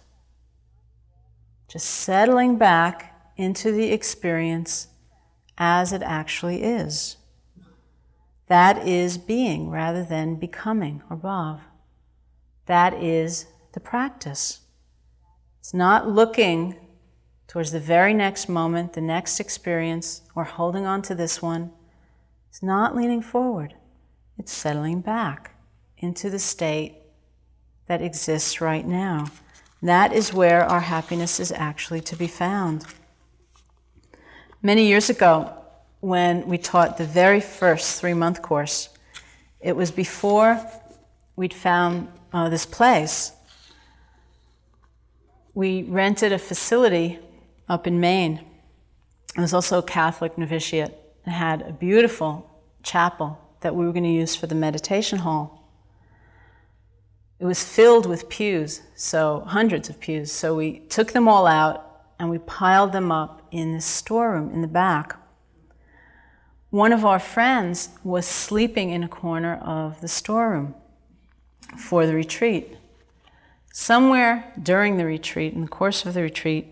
Just 1.68 1.86
settling 1.86 2.58
back 2.58 3.16
into 3.38 3.72
the 3.72 3.92
experience 3.92 4.88
as 5.56 5.94
it 5.94 6.02
actually 6.02 6.64
is. 6.64 7.18
That 8.48 8.88
is 8.88 9.20
being 9.20 9.70
rather 9.70 10.04
than 10.04 10.38
becoming 10.38 11.04
or 11.12 11.16
bhav. 11.16 11.60
That 12.66 12.96
is 12.96 13.46
the 13.74 13.80
practice. 13.80 14.62
It's 15.60 15.76
not 15.76 16.10
looking 16.10 16.81
towards 17.52 17.72
the 17.72 17.80
very 17.82 18.14
next 18.14 18.48
moment, 18.48 18.94
the 18.94 19.02
next 19.02 19.38
experience, 19.38 20.22
or 20.36 20.46
holding 20.46 20.86
on 20.86 21.02
to 21.02 21.14
this 21.14 21.42
one. 21.42 21.70
It's 22.48 22.64
not 22.64 22.96
leaning 22.96 23.22
forward, 23.22 23.74
it's 24.38 24.54
settling 24.54 25.02
back 25.02 25.54
into 25.98 26.30
the 26.30 26.40
state 26.40 26.96
that 27.88 28.02
exists 28.02 28.62
right 28.62 28.88
now. 28.88 29.28
That 29.82 30.14
is 30.14 30.34
where 30.34 30.64
our 30.64 30.80
happiness 30.80 31.42
is 31.42 31.52
actually 31.52 32.00
to 32.02 32.16
be 32.16 32.28
found. 32.28 32.86
Many 34.62 34.88
years 34.88 35.10
ago, 35.10 35.54
when 36.00 36.48
we 36.48 36.58
taught 36.58 36.98
the 36.98 37.06
very 37.06 37.42
first 37.42 38.00
three 38.00 38.14
month 38.14 38.42
course, 38.42 38.88
it 39.60 39.76
was 39.76 39.92
before 39.92 40.66
we'd 41.36 41.54
found 41.54 42.08
uh, 42.32 42.48
this 42.48 42.66
place. 42.66 43.34
We 45.54 45.84
rented 45.84 46.32
a 46.32 46.40
facility 46.40 47.20
up 47.72 47.88
in 47.88 48.02
Maine. 48.02 48.42
Was 49.38 49.54
also 49.54 49.80
a 49.80 49.84
Catholic 49.84 50.38
novitiate. 50.38 50.94
It 51.26 51.32
had 51.32 51.62
a 51.62 51.72
beautiful 51.72 52.52
chapel 52.84 53.40
that 53.62 53.74
we 53.74 53.86
were 53.86 53.94
going 53.94 54.04
to 54.04 54.10
use 54.10 54.36
for 54.36 54.46
the 54.46 54.56
meditation 54.56 55.20
hall. 55.20 55.70
It 57.40 57.46
was 57.46 57.64
filled 57.64 58.06
with 58.08 58.28
pews, 58.28 58.82
so 58.96 59.46
hundreds 59.48 59.90
of 59.90 60.02
pews. 60.02 60.34
So 60.34 60.54
we 60.54 60.80
took 60.90 61.14
them 61.14 61.30
all 61.30 61.48
out 61.48 62.04
and 62.20 62.30
we 62.30 62.40
piled 62.40 62.92
them 62.92 63.10
up 63.10 63.42
in 63.52 63.72
the 63.72 63.80
storeroom 63.80 64.52
in 64.54 64.62
the 64.62 64.68
back. 64.68 65.16
One 66.72 66.92
of 66.92 67.06
our 67.06 67.20
friends 67.20 67.90
was 68.04 68.28
sleeping 68.28 68.90
in 68.90 69.02
a 69.02 69.08
corner 69.08 69.56
of 69.56 70.02
the 70.02 70.10
storeroom 70.10 70.76
for 71.78 72.06
the 72.06 72.16
retreat. 72.16 72.76
Somewhere 73.72 74.52
during 74.62 74.98
the 74.98 75.06
retreat, 75.06 75.54
in 75.54 75.62
the 75.62 75.68
course 75.70 76.06
of 76.06 76.14
the 76.14 76.22
retreat, 76.22 76.71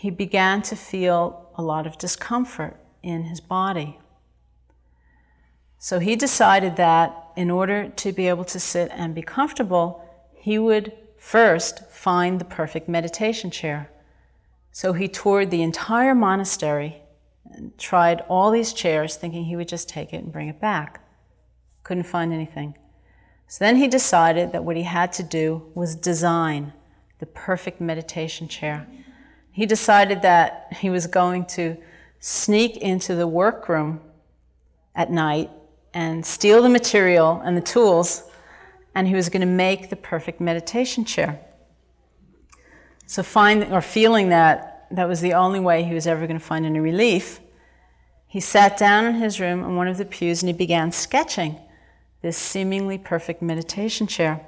he 0.00 0.08
began 0.08 0.62
to 0.62 0.74
feel 0.74 1.50
a 1.56 1.62
lot 1.62 1.86
of 1.86 1.98
discomfort 1.98 2.74
in 3.02 3.24
his 3.24 3.38
body. 3.38 3.98
So 5.78 5.98
he 5.98 6.16
decided 6.16 6.76
that 6.76 7.14
in 7.36 7.50
order 7.50 7.90
to 7.96 8.10
be 8.10 8.26
able 8.26 8.46
to 8.46 8.58
sit 8.58 8.90
and 8.94 9.14
be 9.14 9.20
comfortable, 9.20 10.02
he 10.32 10.58
would 10.58 10.94
first 11.18 11.86
find 11.90 12.40
the 12.40 12.46
perfect 12.46 12.88
meditation 12.88 13.50
chair. 13.50 13.90
So 14.72 14.94
he 14.94 15.06
toured 15.06 15.50
the 15.50 15.60
entire 15.62 16.14
monastery 16.14 17.02
and 17.52 17.76
tried 17.76 18.22
all 18.22 18.50
these 18.50 18.72
chairs, 18.72 19.16
thinking 19.16 19.44
he 19.44 19.56
would 19.56 19.68
just 19.68 19.86
take 19.86 20.14
it 20.14 20.22
and 20.24 20.32
bring 20.32 20.48
it 20.48 20.62
back. 20.62 21.06
Couldn't 21.82 22.04
find 22.04 22.32
anything. 22.32 22.74
So 23.48 23.62
then 23.62 23.76
he 23.76 23.86
decided 23.86 24.52
that 24.52 24.64
what 24.64 24.76
he 24.76 24.84
had 24.84 25.12
to 25.12 25.22
do 25.22 25.70
was 25.74 25.94
design 25.94 26.72
the 27.18 27.26
perfect 27.26 27.82
meditation 27.82 28.48
chair. 28.48 28.86
He 29.60 29.66
decided 29.66 30.22
that 30.22 30.68
he 30.80 30.88
was 30.88 31.06
going 31.06 31.44
to 31.56 31.76
sneak 32.18 32.78
into 32.78 33.14
the 33.14 33.26
workroom 33.26 34.00
at 34.94 35.10
night 35.10 35.50
and 35.92 36.24
steal 36.24 36.62
the 36.62 36.70
material 36.70 37.42
and 37.44 37.54
the 37.58 37.60
tools, 37.60 38.22
and 38.94 39.06
he 39.06 39.14
was 39.14 39.28
going 39.28 39.42
to 39.42 39.46
make 39.46 39.90
the 39.90 39.96
perfect 39.96 40.40
meditation 40.40 41.04
chair. 41.04 41.38
So, 43.04 43.22
finding 43.22 43.70
or 43.70 43.82
feeling 43.82 44.30
that 44.30 44.86
that 44.92 45.06
was 45.06 45.20
the 45.20 45.34
only 45.34 45.60
way 45.60 45.82
he 45.82 45.92
was 45.92 46.06
ever 46.06 46.26
going 46.26 46.40
to 46.40 46.46
find 46.46 46.64
any 46.64 46.80
relief, 46.80 47.40
he 48.28 48.40
sat 48.40 48.78
down 48.78 49.04
in 49.04 49.16
his 49.16 49.40
room 49.40 49.62
on 49.62 49.76
one 49.76 49.88
of 49.88 49.98
the 49.98 50.06
pews 50.06 50.42
and 50.42 50.48
he 50.48 50.54
began 50.54 50.90
sketching 50.90 51.58
this 52.22 52.38
seemingly 52.38 52.96
perfect 52.96 53.42
meditation 53.42 54.06
chair. 54.06 54.40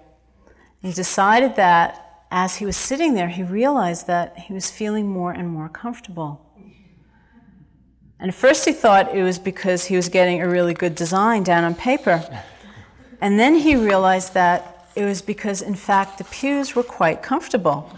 He 0.80 0.90
decided 0.90 1.56
that 1.56 2.11
as 2.32 2.56
he 2.56 2.64
was 2.64 2.78
sitting 2.78 3.12
there, 3.12 3.28
he 3.28 3.42
realized 3.42 4.06
that 4.06 4.38
he 4.38 4.54
was 4.54 4.70
feeling 4.70 5.06
more 5.06 5.32
and 5.32 5.46
more 5.46 5.68
comfortable. 5.68 6.40
And 8.18 8.34
first 8.34 8.64
he 8.64 8.72
thought 8.72 9.14
it 9.14 9.22
was 9.22 9.38
because 9.38 9.84
he 9.84 9.96
was 9.96 10.08
getting 10.08 10.40
a 10.40 10.48
really 10.48 10.72
good 10.72 10.94
design 10.94 11.42
down 11.42 11.62
on 11.64 11.74
paper. 11.74 12.26
And 13.20 13.38
then 13.38 13.54
he 13.54 13.76
realized 13.76 14.32
that 14.32 14.88
it 14.96 15.04
was 15.04 15.20
because, 15.20 15.60
in 15.60 15.74
fact, 15.74 16.16
the 16.16 16.24
pews 16.24 16.74
were 16.74 16.82
quite 16.82 17.22
comfortable. 17.22 17.94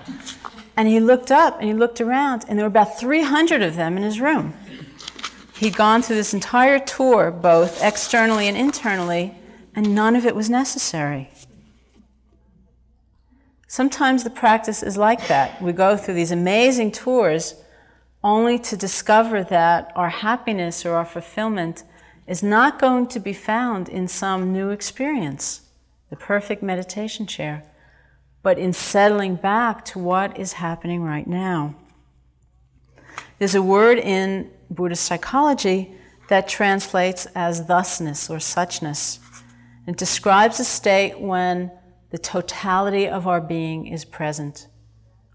And 0.77 0.89
he 0.89 0.99
looked 0.99 1.31
up 1.31 1.61
and 1.61 1.69
he 1.69 1.75
looked 1.75 2.01
around, 2.01 2.45
and 2.49 2.59
there 2.59 2.65
were 2.65 2.75
about 2.77 2.99
300 2.99 3.63
of 3.63 3.77
them 3.77 3.97
in 3.97 4.03
his 4.03 4.21
room. 4.21 4.55
He'd 5.59 5.77
gone 5.77 6.03
through 6.03 6.17
this 6.17 6.35
entire 6.35 6.81
tour, 6.81 7.31
both 7.31 7.81
externally 7.85 8.49
and 8.49 8.57
internally, 8.57 9.37
and 9.77 9.95
none 9.95 10.17
of 10.17 10.27
it 10.27 10.35
was 10.35 10.51
necessary. 10.51 11.31
Sometimes 13.75 14.23
the 14.23 14.31
practice 14.31 14.85
is 14.85 14.97
like 14.97 15.27
that. 15.27 15.61
We 15.61 15.73
go 15.73 15.97
through 15.97 16.15
these 16.15 16.31
amazing 16.31 16.93
tours 16.93 17.57
only 18.23 18.57
to 18.61 18.77
discover 18.77 19.43
that 19.43 19.91
our 19.97 20.11
happiness 20.11 20.87
or 20.87 20.95
our 20.95 21.05
fulfillment 21.05 21.83
is 22.29 22.41
not 22.41 22.79
going 22.79 23.09
to 23.09 23.19
be 23.19 23.33
found 23.33 23.89
in 23.89 24.07
some 24.07 24.53
new 24.53 24.71
experience, 24.71 25.63
the 26.09 26.15
perfect 26.15 26.63
meditation 26.63 27.27
chair 27.27 27.65
but 28.45 28.59
in 28.59 28.73
settling 28.73 29.35
back 29.35 29.85
to 29.87 29.99
what 29.99 30.39
is 30.39 30.53
happening 30.53 31.03
right 31.03 31.27
now. 31.27 31.75
There's 33.41 33.57
a 33.57 33.63
word 33.63 33.99
in 33.99 34.51
Buddhist 34.71 35.03
psychology 35.03 35.97
that 36.29 36.47
translates 36.47 37.27
as 37.35 37.63
thusness 37.63 38.31
or 38.31 38.37
suchness. 38.37 39.19
It 39.89 39.97
describes 39.97 40.61
a 40.61 40.65
state 40.65 41.19
when 41.19 41.73
the 42.15 42.19
totality 42.19 43.09
of 43.09 43.27
our 43.27 43.41
being 43.41 43.89
is 43.89 44.05
present. 44.05 44.69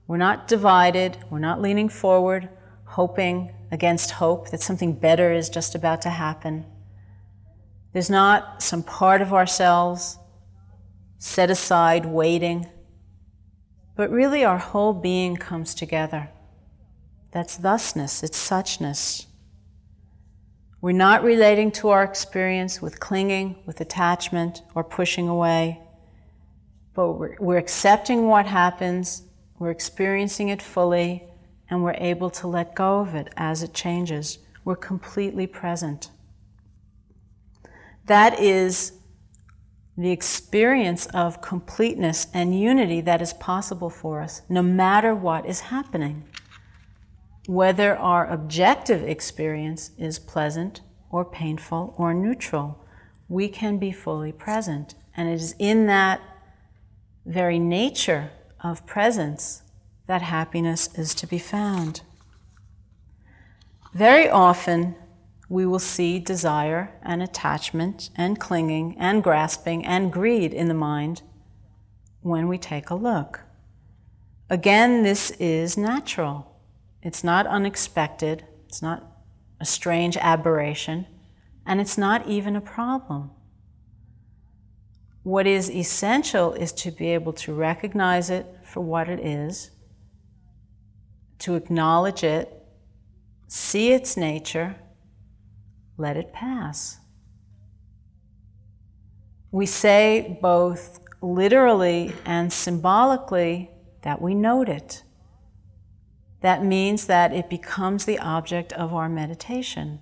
We're 0.07 0.15
not 0.15 0.47
divided, 0.47 1.17
we're 1.29 1.39
not 1.39 1.61
leaning 1.61 1.89
forward, 1.89 2.47
hoping 2.85 3.53
against 3.69 4.11
hope 4.11 4.51
that 4.51 4.61
something 4.61 4.93
better 4.93 5.33
is 5.33 5.49
just 5.49 5.75
about 5.75 6.01
to 6.03 6.09
happen. 6.09 6.65
There's 7.91 8.09
not 8.09 8.63
some 8.63 8.81
part 8.81 9.21
of 9.21 9.33
ourselves 9.33 10.17
set 11.17 11.49
aside, 11.49 12.05
waiting 12.05 12.65
but 13.97 14.09
really, 14.09 14.45
our 14.45 14.57
whole 14.57 14.93
being 14.93 15.35
comes 15.35 15.75
together. 15.75 16.29
That's 17.33 17.57
thusness, 17.57 18.23
it's 18.23 18.39
suchness. 18.39 19.25
We're 20.79 20.93
not 20.93 21.23
relating 21.23 21.71
to 21.73 21.89
our 21.89 22.05
experience 22.05 22.81
with 22.81 23.01
clinging, 23.01 23.57
with 23.65 23.81
attachment, 23.81 24.61
or 24.73 24.85
pushing 24.85 25.27
away, 25.27 25.81
but 26.99 27.13
we're, 27.13 27.35
we're 27.39 27.57
accepting 27.57 28.27
what 28.27 28.45
happens, 28.45 29.23
we're 29.57 29.71
experiencing 29.71 30.49
it 30.49 30.61
fully, 30.61 31.23
and 31.69 31.81
we're 31.81 31.93
able 31.93 32.29
to 32.29 32.45
let 32.45 32.75
go 32.75 32.99
of 32.99 33.15
it 33.15 33.29
as 33.37 33.63
it 33.63 33.73
changes. 33.73 34.39
We're 34.65 34.75
completely 34.75 35.47
present. 35.47 36.09
That 38.07 38.37
is 38.37 38.99
the 39.97 40.11
experience 40.11 41.05
of 41.13 41.41
completeness 41.41 42.27
and 42.33 42.59
unity 42.59 42.99
that 42.99 43.21
is 43.21 43.31
possible 43.31 43.89
for 43.89 44.19
us, 44.19 44.41
no 44.49 44.61
matter 44.61 45.15
what 45.15 45.45
is 45.45 45.61
happening. 45.61 46.25
Whether 47.47 47.95
our 47.95 48.29
objective 48.29 49.03
experience 49.03 49.91
is 49.97 50.19
pleasant 50.19 50.81
or 51.09 51.23
painful 51.23 51.95
or 51.97 52.13
neutral, 52.13 52.83
we 53.29 53.47
can 53.47 53.77
be 53.77 53.93
fully 53.93 54.33
present. 54.33 54.95
And 55.15 55.29
it 55.29 55.35
is 55.35 55.55
in 55.59 55.85
that 55.85 56.19
very 57.29 57.59
nature 57.59 58.31
of 58.61 58.85
presence 58.87 59.61
that 60.07 60.23
happiness 60.23 60.89
is 60.95 61.13
to 61.13 61.27
be 61.27 61.37
found. 61.37 62.01
Very 63.93 64.27
often, 64.27 64.95
we 65.47 65.63
will 65.65 65.79
see 65.79 66.17
desire 66.17 66.91
and 67.03 67.21
attachment 67.21 68.09
and 68.15 68.39
clinging 68.39 68.95
and 68.97 69.23
grasping 69.23 69.85
and 69.85 70.11
greed 70.11 70.53
in 70.53 70.67
the 70.67 70.73
mind 70.73 71.21
when 72.21 72.47
we 72.47 72.57
take 72.57 72.89
a 72.89 72.95
look. 72.95 73.41
Again, 74.49 75.03
this 75.03 75.29
is 75.31 75.77
natural. 75.77 76.59
It's 77.03 77.23
not 77.23 77.45
unexpected. 77.45 78.43
It's 78.67 78.81
not 78.81 79.05
a 79.59 79.65
strange 79.65 80.17
aberration. 80.17 81.05
And 81.63 81.79
it's 81.79 81.97
not 81.97 82.27
even 82.27 82.55
a 82.55 82.61
problem. 82.61 83.29
What 85.29 85.45
is 85.45 85.69
essential 85.69 86.53
is 86.53 86.71
to 86.71 86.89
be 86.89 87.09
able 87.09 87.33
to 87.33 87.53
recognize 87.53 88.31
it 88.31 88.47
for 88.63 88.81
what 88.81 89.07
it 89.07 89.19
is, 89.19 89.69
to 91.37 91.53
acknowledge 91.53 92.23
it, 92.23 92.51
see 93.47 93.91
its 93.91 94.17
nature, 94.17 94.75
let 95.97 96.17
it 96.17 96.33
pass. 96.33 96.97
We 99.51 99.67
say 99.67 100.39
both 100.41 100.99
literally 101.21 102.11
and 102.25 102.51
symbolically 102.51 103.69
that 104.01 104.19
we 104.19 104.33
note 104.33 104.67
it. 104.67 105.03
That 106.41 106.65
means 106.65 107.05
that 107.05 107.33
it 107.33 107.51
becomes 107.51 108.05
the 108.05 108.17
object 108.17 108.73
of 108.73 108.95
our 108.95 109.07
meditation 109.07 109.99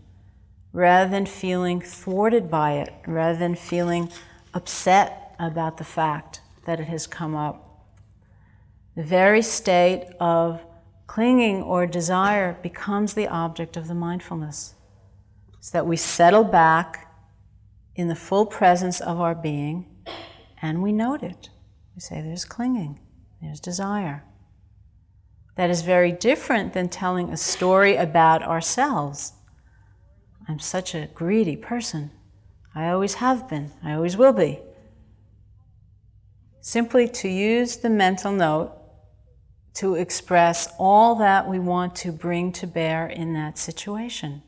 rather 0.71 1.09
than 1.09 1.25
feeling 1.25 1.81
thwarted 1.81 2.49
by 2.49 2.73
it, 2.75 2.93
rather 3.05 3.37
than 3.37 3.55
feeling 3.55 4.09
upset 4.57 5.35
about 5.39 5.77
the 5.77 5.83
fact 5.83 6.41
that 6.65 6.79
it 6.79 6.87
has 6.87 7.07
come 7.07 7.35
up. 7.35 7.85
The 8.95 9.03
very 9.03 9.41
state 9.41 10.09
of 10.19 10.59
clinging 11.05 11.61
or 11.61 11.87
desire 11.87 12.57
becomes 12.61 13.13
the 13.13 13.27
object 13.27 13.77
of 13.77 13.87
the 13.87 13.95
mindfulness 13.95 14.73
so 15.61 15.71
that 15.77 15.87
we 15.87 15.95
settle 15.95 16.43
back 16.43 17.13
in 17.95 18.07
the 18.07 18.15
full 18.15 18.45
presence 18.45 18.99
of 18.99 19.21
our 19.21 19.35
being 19.35 19.85
and 20.61 20.81
we 20.81 20.91
note 20.91 21.23
it. 21.23 21.49
We 21.95 22.01
say, 22.01 22.21
there's 22.21 22.45
clinging, 22.45 22.99
there's 23.41 23.59
desire. 23.59 24.23
That 25.55 25.69
is 25.69 25.81
very 25.81 26.11
different 26.11 26.73
than 26.73 26.89
telling 26.89 27.29
a 27.29 27.37
story 27.37 27.95
about 27.95 28.43
ourselves. 28.43 29.33
I'm 30.47 30.59
such 30.59 30.95
a 30.95 31.09
greedy 31.13 31.55
person. 31.55 32.11
I 32.77 32.89
always 32.89 33.15
have 33.15 33.49
been, 33.49 33.71
I 33.83 33.93
always 33.93 34.17
will 34.17 34.33
be. 34.33 34.59
Simply 36.61 37.07
to 37.07 37.27
use 37.27 37.77
the 37.77 37.89
mental 37.89 38.31
note 38.31 38.71
to 39.73 39.95
express 39.95 40.71
all 40.77 41.15
that 41.15 41.47
we 41.47 41.57
want 41.57 41.95
to 41.95 42.11
bring 42.11 42.51
to 42.51 42.67
bear 42.67 43.07
in 43.07 43.33
that 43.33 43.57
situation. 43.57 44.43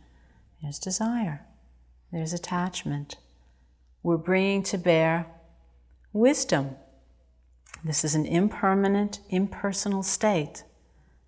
There's 0.61 0.77
desire, 0.77 1.47
there's 2.11 2.31
attachment. 2.31 3.15
We're 4.03 4.17
bringing 4.17 4.61
to 4.63 4.77
bear 4.77 5.25
wisdom. 6.13 6.75
This 7.83 8.05
is 8.05 8.13
an 8.13 8.27
impermanent, 8.27 9.21
impersonal 9.31 10.03
state. 10.03 10.63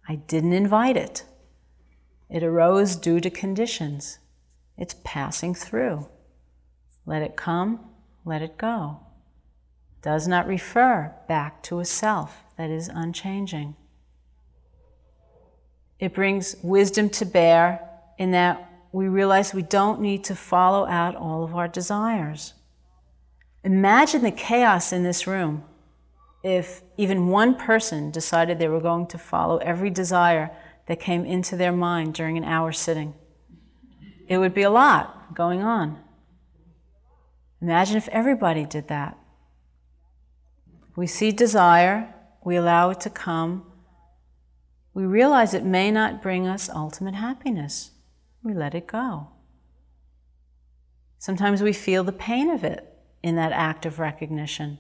I 0.08 0.18
didn't 0.18 0.54
invite 0.54 0.98
it. 0.98 1.24
It 2.30 2.44
arose 2.44 2.96
due 2.96 3.20
to 3.22 3.32
conditions. 3.32 4.20
It's 4.78 4.96
passing 5.04 5.56
through. 5.56 6.08
Let 7.06 7.22
it 7.22 7.36
come, 7.36 7.80
let 8.26 8.42
it 8.42 8.58
go. 8.58 9.00
Does 10.02 10.28
not 10.28 10.48
refer 10.48 11.14
back 11.28 11.62
to 11.64 11.80
a 11.80 11.86
self 11.86 12.44
that 12.58 12.70
is 12.70 12.88
unchanging. 12.88 13.76
It 16.00 16.14
brings 16.14 16.56
wisdom 16.64 17.10
to 17.12 17.26
bear 17.26 17.88
in 18.18 18.32
that 18.32 18.68
we 18.92 19.08
realize 19.08 19.54
we 19.54 19.62
don't 19.62 20.02
need 20.02 20.24
to 20.26 20.36
follow 20.36 20.86
out 20.88 21.16
all 21.16 21.44
of 21.44 21.56
our 21.56 21.68
desires. 21.68 22.54
Imagine 23.64 24.24
the 24.24 24.32
chaos 24.32 24.92
in 24.92 25.04
this 25.04 25.28
room 25.28 25.64
if 26.44 26.82
even 26.98 27.28
one 27.28 27.56
person 27.56 28.10
decided 28.10 28.58
they 28.58 28.68
were 28.68 28.82
going 28.82 29.06
to 29.08 29.18
follow 29.18 29.58
every 29.58 29.92
desire 29.92 30.50
that 30.88 31.00
came 31.00 31.24
into 31.24 31.56
their 31.56 31.72
mind 31.72 32.16
during 32.16 32.38
an 32.38 32.44
hour 32.44 32.72
sitting. 32.72 33.14
It 34.28 34.40
would 34.40 34.54
be 34.54 34.64
a 34.64 34.72
lot 34.72 35.36
going 35.36 35.62
on. 35.62 36.00
Imagine 37.62 37.98
if 37.98 38.08
everybody 38.10 38.66
did 38.66 38.88
that. 38.88 39.18
We 40.96 41.08
see 41.08 41.32
desire, 41.32 42.14
we 42.44 42.56
allow 42.56 42.90
it 42.90 43.00
to 43.02 43.10
come, 43.10 43.66
we 44.94 45.06
realize 45.06 45.54
it 45.54 45.64
may 45.64 45.90
not 45.92 46.22
bring 46.22 46.48
us 46.48 46.70
ultimate 46.70 47.16
happiness 47.16 47.92
we 48.44 48.54
let 48.54 48.76
it 48.76 48.88
go. 48.88 49.30
Sometimes 51.20 51.62
we 51.62 51.74
feel 51.74 52.04
the 52.04 52.12
pain 52.12 52.50
of 52.50 52.64
it 52.64 52.88
in 53.22 53.36
that 53.36 53.52
act 53.52 53.86
of 53.86 54.00
recognition. 54.00 54.80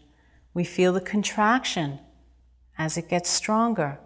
We 0.53 0.63
feel 0.63 0.93
the 0.93 1.01
contraction 1.01 1.99
as 2.77 2.97
it 2.97 3.09
gets 3.09 3.29
stronger. 3.29 3.99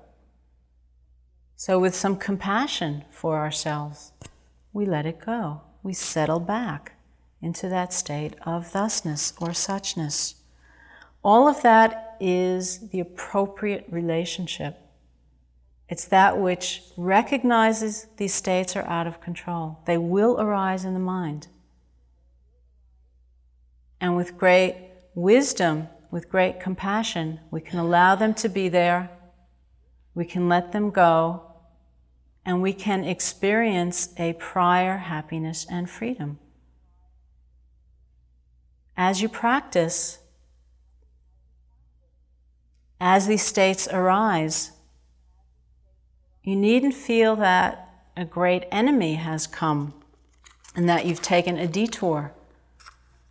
So, 1.55 1.79
with 1.79 1.95
some 1.95 2.17
compassion 2.17 3.05
for 3.09 3.37
ourselves, 3.37 4.11
we 4.73 4.85
let 4.85 5.05
it 5.05 5.25
go. 5.25 5.61
We 5.83 5.93
settle 5.93 6.41
back 6.41 6.94
into 7.41 7.69
that 7.69 7.93
state 7.93 8.35
of 8.45 8.67
thusness 8.67 9.33
or 9.39 9.49
suchness. 9.49 10.35
All 11.23 11.47
of 11.47 11.61
that 11.61 12.17
is 12.19 12.89
the 12.89 12.99
appropriate 12.99 13.85
relationship 13.89 14.79
it's 15.87 16.05
that 16.05 16.39
which 16.39 16.81
recognizes 16.97 18.07
these 18.17 18.33
states 18.33 18.75
are 18.75 18.87
out 18.87 19.05
of 19.05 19.21
control. 19.21 19.79
They 19.85 19.97
will 19.97 20.39
arise 20.39 20.83
in 20.83 20.93
the 20.93 20.99
mind. 20.99 21.47
And 24.01 24.15
with 24.15 24.37
great 24.37 24.89
wisdom, 25.13 25.87
with 26.11 26.29
great 26.29 26.59
compassion, 26.59 27.39
we 27.51 27.61
can 27.61 27.79
allow 27.79 28.15
them 28.15 28.33
to 28.35 28.49
be 28.49 28.67
there, 28.67 29.09
we 30.15 30.25
can 30.25 30.49
let 30.49 30.71
them 30.71 30.89
go, 30.89 31.43
and 32.45 32.61
we 32.61 32.73
can 32.73 33.03
experience 33.03 34.13
a 34.17 34.33
prior 34.33 34.97
happiness 34.97 35.65
and 35.69 35.89
freedom. 35.89 36.39
As 38.97 39.21
you 39.21 39.29
practice, 39.29 40.19
as 42.99 43.27
these 43.27 43.43
states 43.43 43.87
arise, 43.91 44.71
you 46.43 46.55
needn't 46.55 46.93
feel 46.93 47.35
that 47.35 47.89
a 48.15 48.23
great 48.23 48.65
enemy 48.71 49.15
has 49.15 49.47
come 49.47 49.93
and 50.75 50.87
that 50.87 51.05
you've 51.05 51.21
taken 51.21 51.57
a 51.57 51.67
detour 51.67 52.33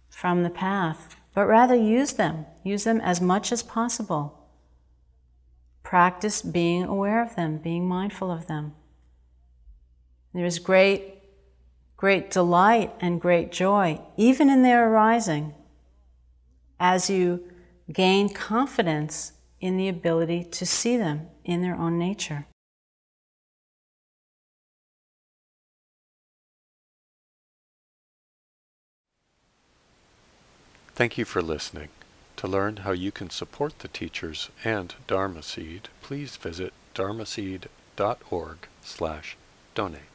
from 0.08 0.42
the 0.42 0.50
path, 0.50 1.16
but 1.34 1.46
rather 1.46 1.74
use 1.74 2.14
them. 2.14 2.46
Use 2.62 2.84
them 2.84 3.00
as 3.00 3.20
much 3.20 3.52
as 3.52 3.62
possible. 3.62 4.48
Practice 5.82 6.42
being 6.42 6.84
aware 6.84 7.22
of 7.22 7.36
them, 7.36 7.58
being 7.58 7.86
mindful 7.86 8.30
of 8.30 8.46
them. 8.46 8.74
There 10.32 10.46
is 10.46 10.58
great, 10.58 11.22
great 12.04 12.30
delight 12.30 12.92
and 13.00 13.18
great 13.18 13.50
joy, 13.50 13.98
even 14.18 14.50
in 14.50 14.60
their 14.60 14.90
arising, 14.90 15.54
as 16.78 17.08
you 17.08 17.42
gain 17.90 18.28
confidence 18.28 19.32
in 19.58 19.78
the 19.78 19.88
ability 19.88 20.44
to 20.44 20.66
see 20.66 20.98
them 20.98 21.26
in 21.46 21.62
their 21.62 21.74
own 21.74 21.98
nature. 21.98 22.44
Thank 30.94 31.16
you 31.16 31.24
for 31.24 31.40
listening. 31.40 31.88
To 32.36 32.46
learn 32.46 32.76
how 32.84 32.92
you 32.92 33.12
can 33.12 33.30
support 33.30 33.78
the 33.78 33.88
teachers 33.88 34.50
and 34.62 34.94
Dharma 35.06 35.42
Seed, 35.42 35.88
please 36.02 36.36
visit 36.36 36.74
dharmaseed.org 36.94 38.58
slash 38.82 39.38
donate. 39.74 40.13